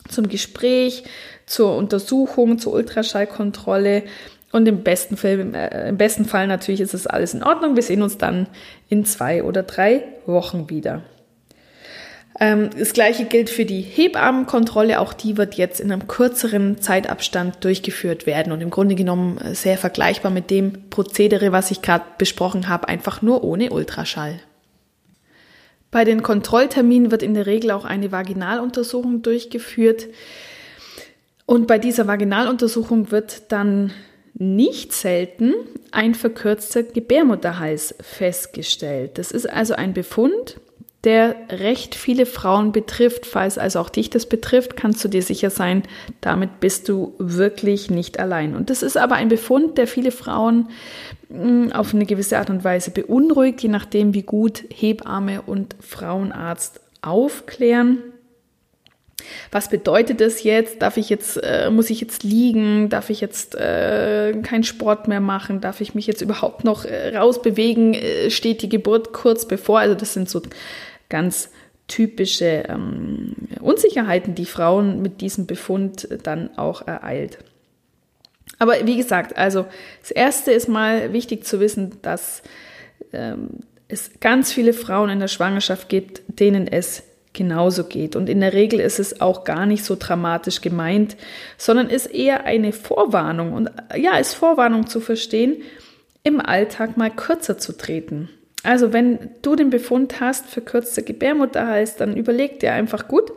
[0.09, 1.05] zum Gespräch,
[1.45, 4.05] zur Untersuchung, zur Ultraschallkontrolle.
[4.51, 7.77] Und im besten, Fall, äh, im besten Fall natürlich ist es alles in Ordnung.
[7.77, 8.47] Wir sehen uns dann
[8.89, 11.03] in zwei oder drei Wochen wieder.
[12.41, 15.01] Ähm, das gleiche gilt für die Hebammenkontrolle.
[15.01, 19.55] Auch die wird jetzt in einem kürzeren Zeitabstand durchgeführt werden und im Grunde genommen äh,
[19.55, 24.41] sehr vergleichbar mit dem Prozedere, was ich gerade besprochen habe, einfach nur ohne Ultraschall.
[25.91, 30.09] Bei den Kontrollterminen wird in der Regel auch eine Vaginaluntersuchung durchgeführt.
[31.47, 33.93] Und bei dieser Vaginaluntersuchung wird dann
[34.37, 35.55] nicht selten
[35.93, 39.19] ein verkürzter Gebärmutterhals festgestellt.
[39.19, 40.57] Das ist also ein Befund,
[41.05, 43.27] der recht viele Frauen betrifft.
[43.27, 45.83] Falls also auch dich das betrifft, kannst du dir sicher sein,
[46.21, 48.57] damit bist du wirklich nicht allein.
[48.57, 50.69] Und das ist aber ein Befund, der viele Frauen
[51.29, 56.81] hm, auf eine gewisse Art und Weise beunruhigt, je nachdem, wie gut Hebamme und Frauenarzt
[57.03, 57.99] aufklären.
[59.51, 60.83] Was bedeutet das jetzt?
[60.83, 62.89] Darf ich jetzt, äh, muss ich jetzt liegen?
[62.89, 65.61] Darf ich jetzt äh, keinen Sport mehr machen?
[65.61, 67.95] Darf ich mich jetzt überhaupt noch äh, rausbewegen?
[67.95, 69.79] Äh, steht die Geburt kurz bevor?
[69.79, 70.43] Also das sind so
[71.15, 71.51] ganz
[71.87, 77.39] typische ähm, Unsicherheiten, die Frauen mit diesem Befund dann auch ereilt.
[78.59, 79.67] Aber wie gesagt, also
[80.01, 82.43] das Erste ist mal wichtig zu wissen, dass
[83.13, 88.17] ähm, es ganz viele Frauen in der Schwangerschaft gibt, denen es genauso geht.
[88.17, 91.17] Und in der Regel ist es auch gar nicht so dramatisch gemeint,
[91.59, 93.53] sondern ist eher eine Vorwarnung.
[93.53, 95.63] Und ja, ist Vorwarnung zu verstehen,
[96.25, 98.31] im Alltag mal kürzer zu treten.
[98.65, 103.31] Also wenn du den Befund hast, verkürzte Gebärmutterhals, dann überleg dir einfach gut,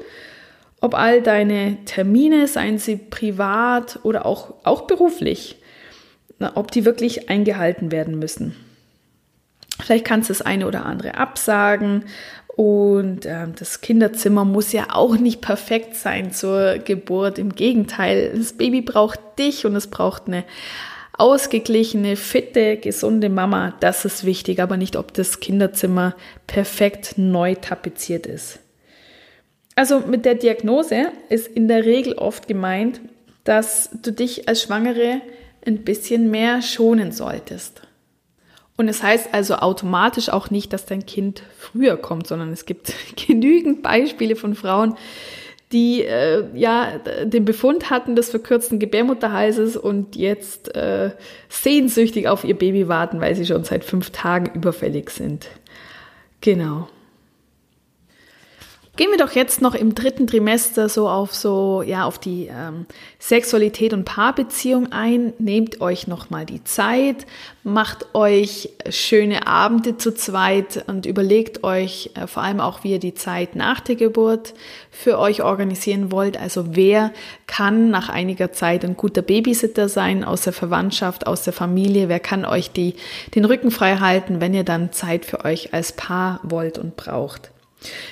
[0.79, 5.61] ob all deine Termine, seien sie privat oder auch, auch beruflich,
[6.55, 8.55] ob die wirklich eingehalten werden müssen.
[9.79, 12.05] Vielleicht kannst du das eine oder andere absagen
[12.55, 17.37] und äh, das Kinderzimmer muss ja auch nicht perfekt sein zur Geburt.
[17.37, 20.43] Im Gegenteil, das Baby braucht dich und es braucht eine
[21.17, 26.15] ausgeglichene, fitte, gesunde Mama, das ist wichtig, aber nicht, ob das Kinderzimmer
[26.45, 28.59] perfekt neu tapeziert ist.
[29.75, 33.01] Also mit der Diagnose ist in der Regel oft gemeint,
[33.43, 35.21] dass du dich als Schwangere
[35.65, 37.81] ein bisschen mehr schonen solltest.
[38.75, 42.93] Und es heißt also automatisch auch nicht, dass dein Kind früher kommt, sondern es gibt
[43.27, 44.95] genügend Beispiele von Frauen,
[45.71, 51.11] die äh, ja den Befund hatten des verkürzten Gebärmutterhalses und jetzt äh,
[51.49, 55.47] sehnsüchtig auf ihr Baby warten, weil sie schon seit fünf Tagen überfällig sind.
[56.41, 56.87] Genau.
[58.97, 62.87] Gehen wir doch jetzt noch im dritten Trimester so auf so ja auf die ähm,
[63.19, 65.33] Sexualität und Paarbeziehung ein.
[65.37, 67.27] Nehmt euch noch mal die Zeit,
[67.63, 72.99] macht euch schöne Abende zu zweit und überlegt euch äh, vor allem auch, wie ihr
[72.99, 74.55] die Zeit nach der Geburt
[74.89, 76.35] für euch organisieren wollt.
[76.35, 77.11] Also wer
[77.45, 82.09] kann nach einiger Zeit ein guter Babysitter sein aus der Verwandtschaft, aus der Familie?
[82.09, 82.95] Wer kann euch die
[83.35, 87.51] den Rücken frei halten, wenn ihr dann Zeit für euch als Paar wollt und braucht?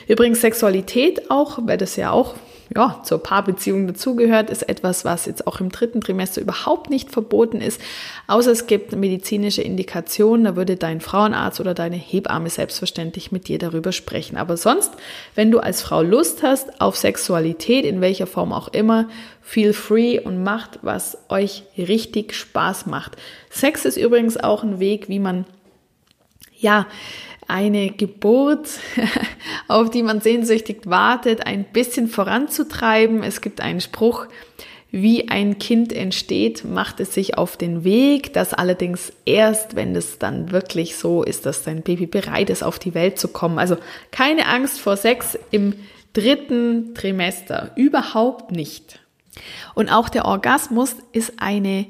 [0.07, 2.35] Übrigens Sexualität auch, weil das ja auch
[2.73, 7.61] ja, zur Paarbeziehung dazugehört, ist etwas, was jetzt auch im dritten Trimester überhaupt nicht verboten
[7.61, 7.79] ist,
[8.27, 13.59] außer es gibt medizinische Indikationen, da würde dein Frauenarzt oder deine Hebamme selbstverständlich mit dir
[13.59, 14.37] darüber sprechen.
[14.37, 14.91] Aber sonst,
[15.35, 19.09] wenn du als Frau Lust hast auf Sexualität, in welcher Form auch immer,
[19.41, 23.15] feel free und macht, was euch richtig Spaß macht.
[23.49, 25.45] Sex ist übrigens auch ein Weg, wie man,
[26.57, 26.87] ja,
[27.47, 28.69] eine Geburt,
[29.67, 33.23] auf die man sehnsüchtig wartet, ein bisschen voranzutreiben.
[33.23, 34.27] Es gibt einen Spruch,
[34.91, 38.31] wie ein Kind entsteht, macht es sich auf den Weg.
[38.33, 42.79] Das allerdings erst, wenn es dann wirklich so ist, dass dein Baby bereit ist, auf
[42.79, 43.59] die Welt zu kommen.
[43.59, 43.75] Also
[44.11, 45.73] keine Angst vor Sex im
[46.13, 47.71] dritten Trimester.
[47.75, 49.01] Überhaupt nicht.
[49.73, 51.87] Und auch der Orgasmus ist eine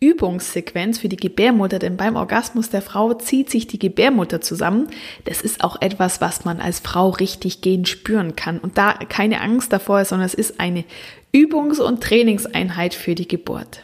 [0.00, 4.88] Übungssequenz für die Gebärmutter, denn beim Orgasmus der Frau zieht sich die Gebärmutter zusammen.
[5.24, 8.58] Das ist auch etwas, was man als Frau richtig gehen spüren kann.
[8.58, 10.84] Und da keine Angst davor ist, sondern es ist eine
[11.32, 13.80] Übungs- und Trainingseinheit für die Geburt.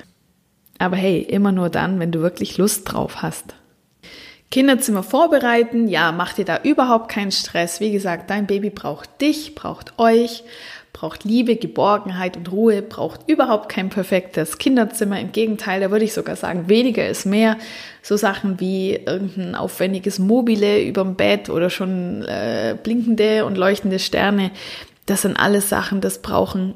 [0.79, 3.55] Aber hey, immer nur dann, wenn du wirklich Lust drauf hast.
[4.51, 7.81] Kinderzimmer vorbereiten, ja, mach dir da überhaupt keinen Stress.
[7.81, 10.45] Wie gesagt, dein Baby braucht dich, braucht euch
[11.03, 15.19] braucht Liebe, Geborgenheit und Ruhe, braucht überhaupt kein perfektes Kinderzimmer.
[15.19, 17.57] Im Gegenteil, da würde ich sogar sagen, weniger ist mehr.
[18.03, 24.53] So Sachen wie irgendein aufwendiges Mobile überm Bett oder schon äh, blinkende und leuchtende Sterne,
[25.07, 26.75] das sind alles Sachen, das brauchen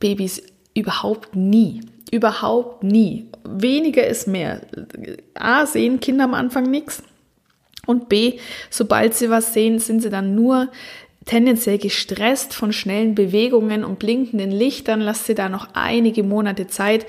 [0.00, 0.42] Babys
[0.74, 1.80] überhaupt nie.
[2.10, 3.30] Überhaupt nie.
[3.42, 4.60] Weniger ist mehr.
[5.32, 7.02] A, sehen Kinder am Anfang nichts.
[7.86, 8.38] Und B,
[8.68, 10.68] sobald sie was sehen, sind sie dann nur
[11.26, 17.04] tendenziell gestresst von schnellen Bewegungen und blinkenden Lichtern, lasst sie da noch einige Monate Zeit.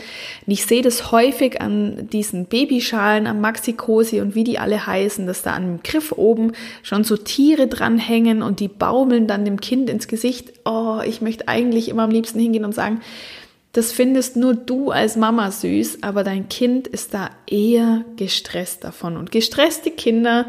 [0.46, 5.28] Und ich sehe das häufig an diesen Babyschalen, am Maxi-Cosi und wie die alle heißen,
[5.28, 9.62] dass da an dem Griff oben schon so Tiere dranhängen und die baumeln dann dem
[9.62, 10.52] Kind ins Gesicht.
[10.66, 13.02] Oh, ich möchte eigentlich immer am liebsten hingehen und sagen,
[13.74, 19.16] das findest nur du als Mama süß, aber dein Kind ist da eher gestresst davon.
[19.16, 20.48] Und gestresste Kinder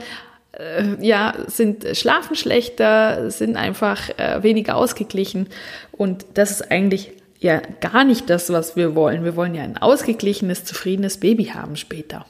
[1.01, 5.49] ja, sind schlafen schlechter, sind einfach äh, weniger ausgeglichen.
[5.93, 9.25] Und das ist eigentlich ja gar nicht das, was wir wollen.
[9.25, 12.27] Wir wollen ja ein ausgeglichenes, zufriedenes Baby haben später.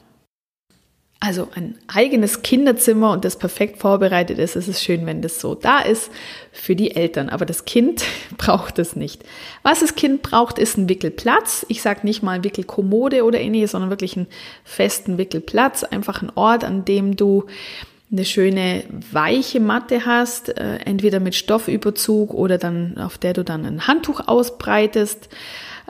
[1.21, 5.53] Also ein eigenes Kinderzimmer und das perfekt vorbereitet ist, es ist schön, wenn das so
[5.53, 6.09] da ist
[6.53, 7.27] für die Eltern.
[7.27, 8.05] Aber das Kind
[8.37, 9.23] braucht es nicht.
[9.61, 11.65] Was das Kind braucht, ist ein Wickelplatz.
[11.67, 14.27] Ich sage nicht mal Wickelkommode oder ähnliches, sondern wirklich einen
[14.63, 15.83] festen Wickelplatz.
[15.83, 17.47] Einfach ein Ort, an dem du
[18.11, 23.65] eine schöne weiche Matte hast, äh, entweder mit Stoffüberzug oder dann auf der du dann
[23.65, 25.29] ein Handtuch ausbreitest.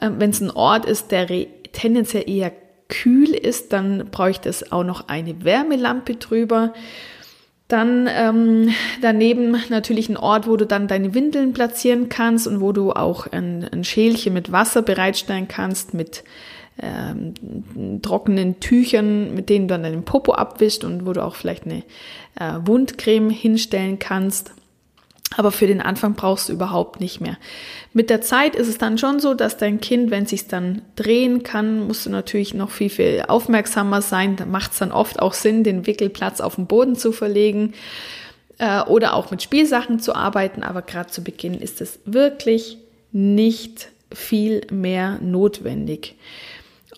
[0.02, 1.28] Äh, Wenn es ein Ort ist, der
[1.72, 2.52] tendenziell eher
[2.90, 6.74] kühl ist, dann bräuchte es auch noch eine Wärmelampe drüber.
[7.70, 12.72] Dann ähm, daneben natürlich ein Ort, wo du dann deine Windeln platzieren kannst und wo
[12.72, 16.24] du auch ein, ein Schälchen mit Wasser bereitstellen kannst, mit
[16.82, 21.66] ähm, trockenen Tüchern, mit denen du dann deinen Popo abwischst und wo du auch vielleicht
[21.66, 21.84] eine
[22.40, 24.54] äh, Wundcreme hinstellen kannst.
[25.38, 27.38] Aber für den Anfang brauchst du überhaupt nicht mehr.
[27.94, 31.44] Mit der Zeit ist es dann schon so, dass dein Kind, wenn sich dann drehen
[31.44, 34.38] kann, musst du natürlich noch viel, viel aufmerksamer sein.
[34.38, 37.74] Da macht es dann oft auch Sinn, den Wickelplatz auf den Boden zu verlegen
[38.58, 40.64] äh, oder auch mit Spielsachen zu arbeiten.
[40.64, 42.80] Aber gerade zu Beginn ist es wirklich
[43.12, 46.16] nicht viel mehr notwendig.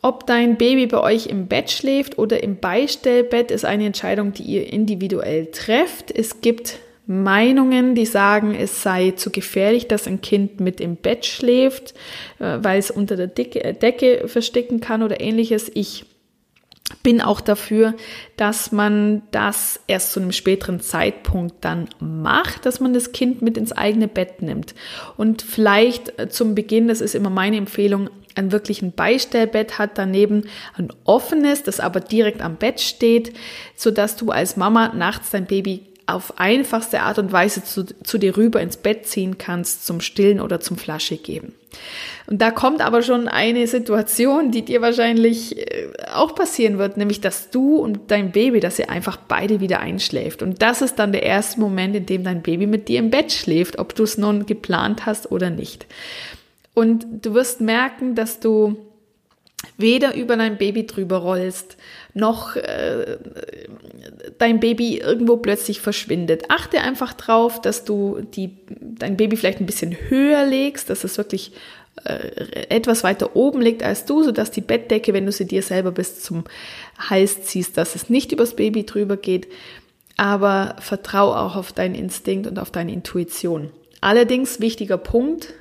[0.03, 4.43] Ob dein Baby bei euch im Bett schläft oder im Beistellbett, ist eine Entscheidung, die
[4.43, 6.09] ihr individuell trefft.
[6.09, 11.25] Es gibt Meinungen, die sagen, es sei zu gefährlich, dass ein Kind mit im Bett
[11.25, 11.93] schläft,
[12.39, 15.69] äh, weil es unter der Decke, Decke verstecken kann oder ähnliches.
[15.73, 16.05] Ich
[17.03, 17.95] bin auch dafür,
[18.37, 23.57] dass man das erst zu einem späteren Zeitpunkt dann macht, dass man das Kind mit
[23.57, 24.75] ins eigene Bett nimmt.
[25.17, 30.45] Und vielleicht äh, zum Beginn, das ist immer meine Empfehlung, ein wirklichen Beistellbett hat, daneben
[30.77, 33.33] ein offenes, das aber direkt am Bett steht,
[33.75, 38.17] so dass du als Mama nachts dein Baby auf einfachste Art und Weise zu, zu
[38.17, 41.53] dir rüber ins Bett ziehen kannst zum Stillen oder zum Flasche geben.
[42.27, 47.21] Und da kommt aber schon eine Situation, die dir wahrscheinlich äh, auch passieren wird, nämlich
[47.21, 50.41] dass du und dein Baby, dass ihr einfach beide wieder einschläft.
[50.41, 53.31] Und das ist dann der erste Moment, in dem dein Baby mit dir im Bett
[53.31, 55.85] schläft, ob du es nun geplant hast oder nicht.
[56.73, 58.77] Und du wirst merken, dass du
[59.77, 61.77] weder über dein Baby drüber rollst,
[62.13, 63.17] noch äh,
[64.37, 66.45] dein Baby irgendwo plötzlich verschwindet.
[66.49, 71.17] Achte einfach drauf, dass du die, dein Baby vielleicht ein bisschen höher legst, dass es
[71.17, 71.51] wirklich
[72.05, 75.91] äh, etwas weiter oben liegt als du, sodass die Bettdecke, wenn du sie dir selber
[75.91, 76.45] bis zum
[76.97, 79.47] Hals ziehst, dass es nicht übers Baby drüber geht.
[80.17, 83.71] Aber vertrau auch auf deinen Instinkt und auf deine Intuition.
[84.01, 85.53] Allerdings wichtiger Punkt,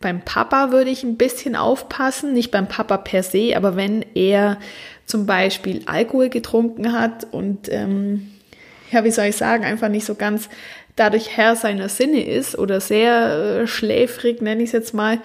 [0.00, 4.58] beim Papa würde ich ein bisschen aufpassen, nicht beim Papa per se, aber wenn er
[5.06, 8.30] zum Beispiel Alkohol getrunken hat und ähm,
[8.90, 10.48] ja, wie soll ich sagen, einfach nicht so ganz
[10.96, 15.18] dadurch Herr seiner Sinne ist oder sehr äh, schläfrig, nenne ich es jetzt mal,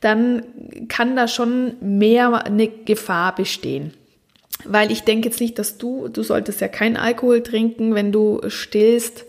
[0.00, 0.42] dann
[0.88, 3.94] kann da schon mehr eine Gefahr bestehen.
[4.64, 8.40] Weil ich denke jetzt nicht, dass du, du solltest ja keinen Alkohol trinken, wenn du
[8.48, 9.24] stillst.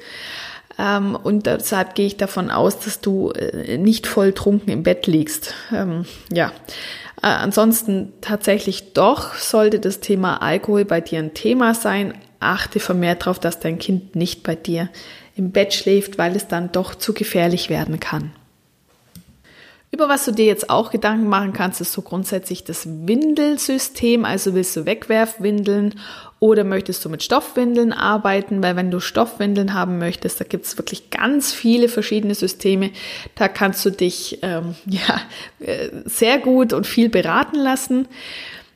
[0.78, 5.08] Ähm, und deshalb gehe ich davon aus, dass du äh, nicht voll trunken im Bett
[5.08, 5.54] liegst.
[5.72, 6.52] Ähm, ja.
[7.22, 12.14] Äh, ansonsten tatsächlich doch sollte das Thema Alkohol bei dir ein Thema sein.
[12.40, 14.90] Achte vermehrt darauf, dass dein Kind nicht bei dir
[15.36, 18.32] im Bett schläft, weil es dann doch zu gefährlich werden kann.
[19.94, 24.26] Über was du dir jetzt auch Gedanken machen kannst, ist so grundsätzlich das Windelsystem.
[24.26, 25.94] Also willst du Wegwerfwindeln
[26.44, 28.62] oder möchtest du mit Stoffwindeln arbeiten?
[28.62, 32.92] Weil wenn du Stoffwindeln haben möchtest, da gibt es wirklich ganz viele verschiedene Systeme.
[33.36, 35.22] Da kannst du dich ähm, ja,
[35.66, 38.10] äh, sehr gut und viel beraten lassen.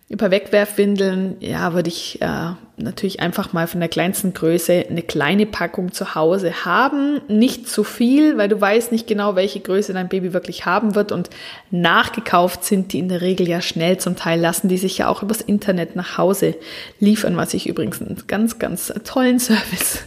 [0.10, 5.45] Über Wegwerfwindeln, ja, würde ich äh, natürlich einfach mal von der kleinsten Größe eine kleine
[5.45, 7.20] Packung zu Hause haben.
[7.28, 11.12] Nicht zu viel, weil du weißt nicht genau, welche Größe dein Baby wirklich haben wird.
[11.12, 11.30] Und
[11.72, 13.97] nachgekauft sind die in der Regel ja schnell.
[13.97, 16.55] Zum Teil lassen die sich ja auch übers Internet nach Hause
[17.01, 20.05] liefern, was ich übrigens einen ganz, ganz tollen Service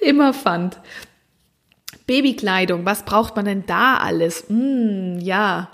[0.00, 0.78] immer fand.
[2.06, 4.44] Babykleidung, was braucht man denn da alles?
[4.48, 5.70] Hm, ja.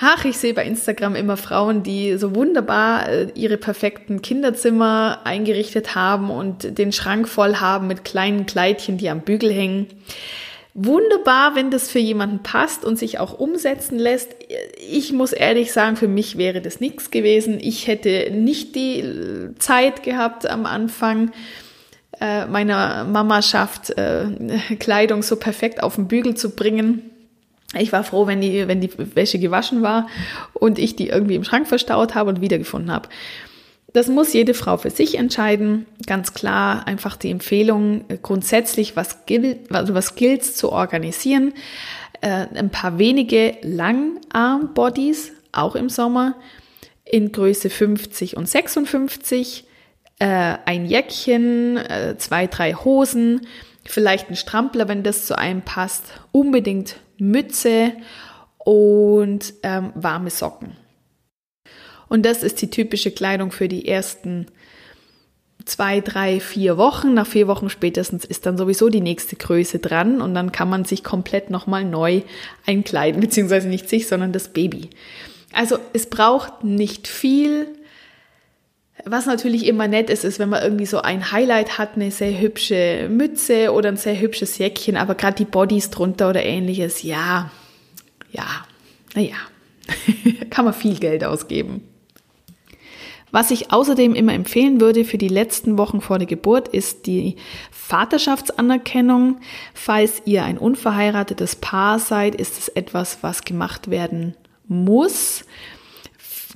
[0.00, 5.94] Ach, ich sehe bei Instagram immer Frauen, die so wunderbar äh, ihre perfekten Kinderzimmer eingerichtet
[5.94, 9.86] haben und den Schrank voll haben mit kleinen Kleidchen, die am Bügel hängen.
[10.76, 14.34] Wunderbar, wenn das für jemanden passt und sich auch umsetzen lässt.
[14.88, 17.60] Ich muss ehrlich sagen, für mich wäre das nichts gewesen.
[17.60, 21.30] Ich hätte nicht die äh, Zeit gehabt am Anfang
[22.20, 23.94] äh, meiner Mamaschaft,
[24.80, 27.10] Kleidung so perfekt auf den Bügel zu bringen.
[27.78, 30.08] Ich war froh, wenn die, wenn die Wäsche gewaschen war
[30.52, 33.08] und ich die irgendwie im Schrank verstaut habe und wiedergefunden habe.
[33.94, 35.86] Das muss jede Frau für sich entscheiden.
[36.06, 41.54] Ganz klar einfach die Empfehlung, grundsätzlich was gilt, also was gilt zu organisieren.
[42.20, 46.34] Äh, ein paar wenige Langarm-Bodies, auch im Sommer,
[47.04, 49.64] in Größe 50 und 56.
[50.18, 53.46] Äh, ein Jäckchen, äh, zwei, drei Hosen,
[53.84, 56.04] vielleicht ein Strampler, wenn das zu einem passt.
[56.32, 56.96] Unbedingt
[57.30, 57.92] Mütze
[58.58, 60.76] und ähm, warme Socken.
[62.08, 64.46] Und das ist die typische Kleidung für die ersten
[65.64, 67.14] zwei, drei, vier Wochen.
[67.14, 70.84] Nach vier Wochen spätestens ist dann sowieso die nächste Größe dran und dann kann man
[70.84, 72.22] sich komplett nochmal neu
[72.66, 74.90] einkleiden, beziehungsweise nicht sich, sondern das Baby.
[75.52, 77.68] Also es braucht nicht viel.
[79.06, 82.40] Was natürlich immer nett ist, ist, wenn man irgendwie so ein Highlight hat, eine sehr
[82.40, 87.50] hübsche Mütze oder ein sehr hübsches Jäckchen, aber gerade die Bodies drunter oder ähnliches, ja,
[88.32, 88.46] ja,
[89.14, 89.36] naja,
[90.50, 91.82] kann man viel Geld ausgeben.
[93.30, 97.34] Was ich außerdem immer empfehlen würde für die letzten Wochen vor der Geburt ist die
[97.72, 99.40] Vaterschaftsanerkennung.
[99.74, 104.36] Falls ihr ein unverheiratetes Paar seid, ist es etwas, was gemacht werden
[104.68, 105.44] muss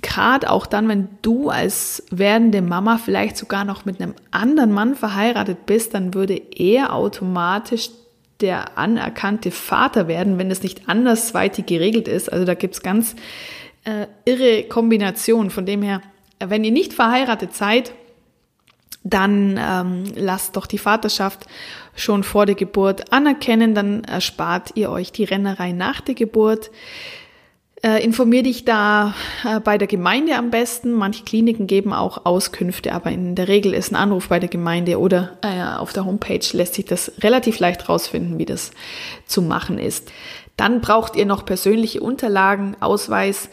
[0.02, 4.94] gerade auch dann, wenn du als werdende Mama vielleicht sogar noch mit einem anderen Mann
[4.94, 7.90] verheiratet bist, dann würde er automatisch
[8.40, 12.32] der anerkannte Vater werden, wenn es nicht andersweitig geregelt ist.
[12.32, 13.16] Also da gibt's ganz
[13.84, 15.50] äh, irre Kombinationen.
[15.50, 16.02] Von dem her,
[16.38, 17.92] wenn ihr nicht verheiratet seid,
[19.02, 21.46] dann ähm, lasst doch die Vaterschaft
[21.96, 26.70] schon vor der Geburt anerkennen, dann erspart ihr euch die Rennerei nach der Geburt.
[27.80, 29.14] Äh, informier dich da
[29.44, 30.92] äh, bei der Gemeinde am besten.
[30.92, 34.98] Manche Kliniken geben auch Auskünfte, aber in der Regel ist ein Anruf bei der Gemeinde
[34.98, 38.72] oder äh, auf der Homepage lässt sich das relativ leicht rausfinden, wie das
[39.26, 40.10] zu machen ist.
[40.56, 43.48] Dann braucht ihr noch persönliche Unterlagen, Ausweis,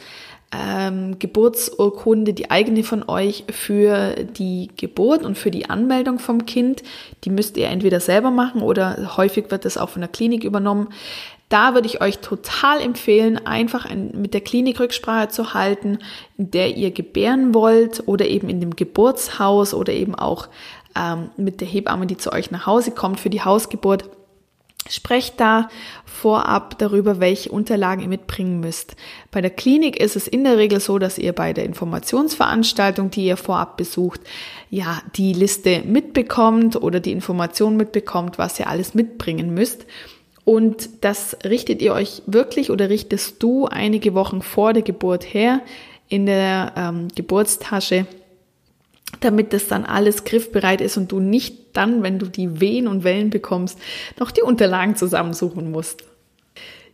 [0.52, 6.82] ähm, Geburtsurkunde, die eigene von euch für die Geburt und für die Anmeldung vom Kind.
[7.24, 10.88] Die müsst ihr entweder selber machen oder häufig wird das auch von der Klinik übernommen.
[11.50, 16.00] Da würde ich euch total empfehlen, einfach ein, mit der Klinik Rücksprache zu halten,
[16.38, 20.48] in der ihr gebären wollt oder eben in dem Geburtshaus oder eben auch
[20.96, 24.10] ähm, mit der Hebamme, die zu euch nach Hause kommt für die Hausgeburt.
[24.88, 25.70] Sprecht da
[26.06, 28.96] vorab darüber, welche Unterlagen ihr mitbringen müsst.
[29.32, 33.26] Bei der Klinik ist es in der Regel so, dass ihr bei der Informationsveranstaltung, die
[33.26, 34.22] ihr vorab besucht,
[34.70, 39.88] ja, die Liste mitbekommt oder die Information mitbekommt, was ihr alles mitbringen müsst.
[40.46, 45.62] Und das richtet ihr euch wirklich oder richtest du einige Wochen vor der Geburt her
[46.08, 48.06] in der ähm, Geburtstasche
[49.22, 53.04] damit das dann alles griffbereit ist und du nicht dann, wenn du die Wehen und
[53.04, 53.80] Wellen bekommst,
[54.20, 56.04] noch die Unterlagen zusammensuchen musst.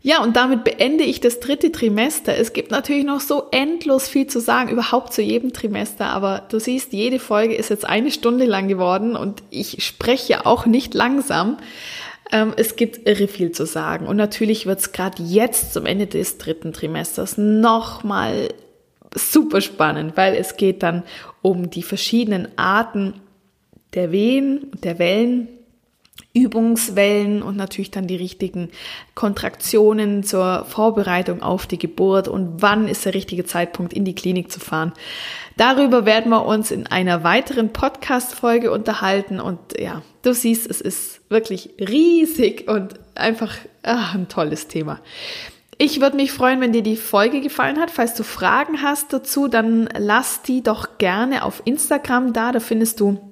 [0.03, 2.35] Ja, und damit beende ich das dritte Trimester.
[2.35, 6.59] Es gibt natürlich noch so endlos viel zu sagen, überhaupt zu jedem Trimester, aber du
[6.59, 10.95] siehst, jede Folge ist jetzt eine Stunde lang geworden und ich spreche ja auch nicht
[10.95, 11.57] langsam.
[12.31, 14.07] Ähm, es gibt irre viel zu sagen.
[14.07, 18.49] Und natürlich wird es gerade jetzt zum Ende des dritten Trimesters nochmal
[19.13, 21.03] super spannend, weil es geht dann
[21.41, 23.21] um die verschiedenen Arten
[23.93, 25.49] der Wehen, der Wellen,
[26.33, 28.69] Übungswellen und natürlich dann die richtigen
[29.15, 34.51] Kontraktionen zur Vorbereitung auf die Geburt und wann ist der richtige Zeitpunkt in die Klinik
[34.51, 34.93] zu fahren.
[35.57, 41.21] Darüber werden wir uns in einer weiteren Podcast-Folge unterhalten und ja, du siehst, es ist
[41.29, 43.53] wirklich riesig und einfach
[43.83, 44.99] ach, ein tolles Thema.
[45.77, 47.89] Ich würde mich freuen, wenn dir die Folge gefallen hat.
[47.89, 52.51] Falls du Fragen hast dazu, dann lass die doch gerne auf Instagram da.
[52.51, 53.30] Da findest du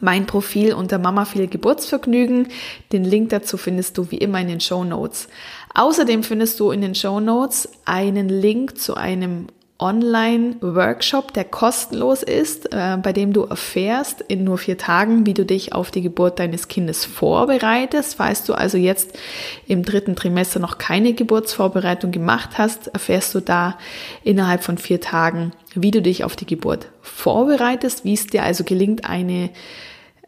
[0.00, 2.48] mein Profil unter Mama viel Geburtsvergnügen.
[2.92, 5.28] Den Link dazu findest du wie immer in den Show Notes.
[5.74, 9.46] Außerdem findest du in den Show Notes einen Link zu einem
[9.82, 15.44] Online-Workshop, der kostenlos ist, äh, bei dem du erfährst in nur vier Tagen, wie du
[15.44, 18.14] dich auf die Geburt deines Kindes vorbereitest.
[18.14, 19.18] Falls du also jetzt
[19.66, 23.76] im dritten Trimester noch keine Geburtsvorbereitung gemacht hast, erfährst du da
[24.22, 28.62] innerhalb von vier Tagen, wie du dich auf die Geburt vorbereitest, wie es dir also
[28.62, 29.50] gelingt, eine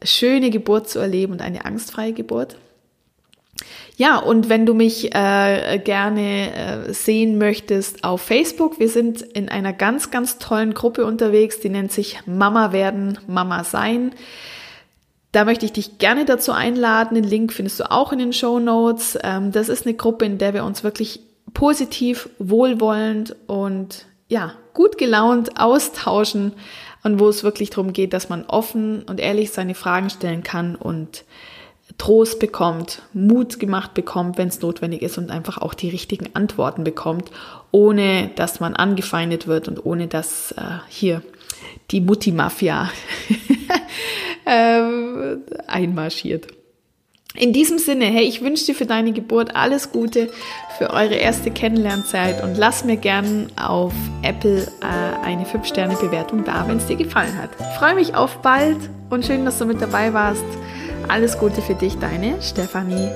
[0.02, 2.56] schöne Geburt zu erleben und eine angstfreie Geburt.
[3.96, 6.52] Ja, und wenn du mich äh, gerne
[6.88, 11.68] äh, sehen möchtest auf Facebook, wir sind in einer ganz, ganz tollen Gruppe unterwegs, die
[11.68, 14.12] nennt sich Mama werden, Mama sein.
[15.30, 17.14] Da möchte ich dich gerne dazu einladen.
[17.14, 19.16] Den Link findest du auch in den Show Notes.
[19.22, 21.20] Ähm, das ist eine Gruppe, in der wir uns wirklich
[21.52, 26.52] positiv, wohlwollend und ja, gut gelaunt austauschen
[27.04, 30.74] und wo es wirklich darum geht, dass man offen und ehrlich seine Fragen stellen kann
[30.74, 31.24] und
[31.98, 36.84] Trost bekommt, Mut gemacht bekommt, wenn es notwendig ist und einfach auch die richtigen Antworten
[36.84, 37.30] bekommt,
[37.70, 41.22] ohne dass man angefeindet wird und ohne dass äh, hier
[41.90, 42.90] die Mutti-Mafia
[44.44, 45.36] äh,
[45.66, 46.48] einmarschiert.
[47.36, 50.30] In diesem Sinne, hey, ich wünsche dir für deine Geburt alles Gute
[50.78, 53.92] für eure erste Kennenlernzeit und lass mir gern auf
[54.22, 57.50] Apple äh, eine 5-Sterne-Bewertung da, wenn es dir gefallen hat.
[57.76, 58.78] Freue mich auf bald
[59.10, 60.44] und schön, dass du mit dabei warst.
[61.08, 63.10] Alles Gute für dich, deine Stefanie.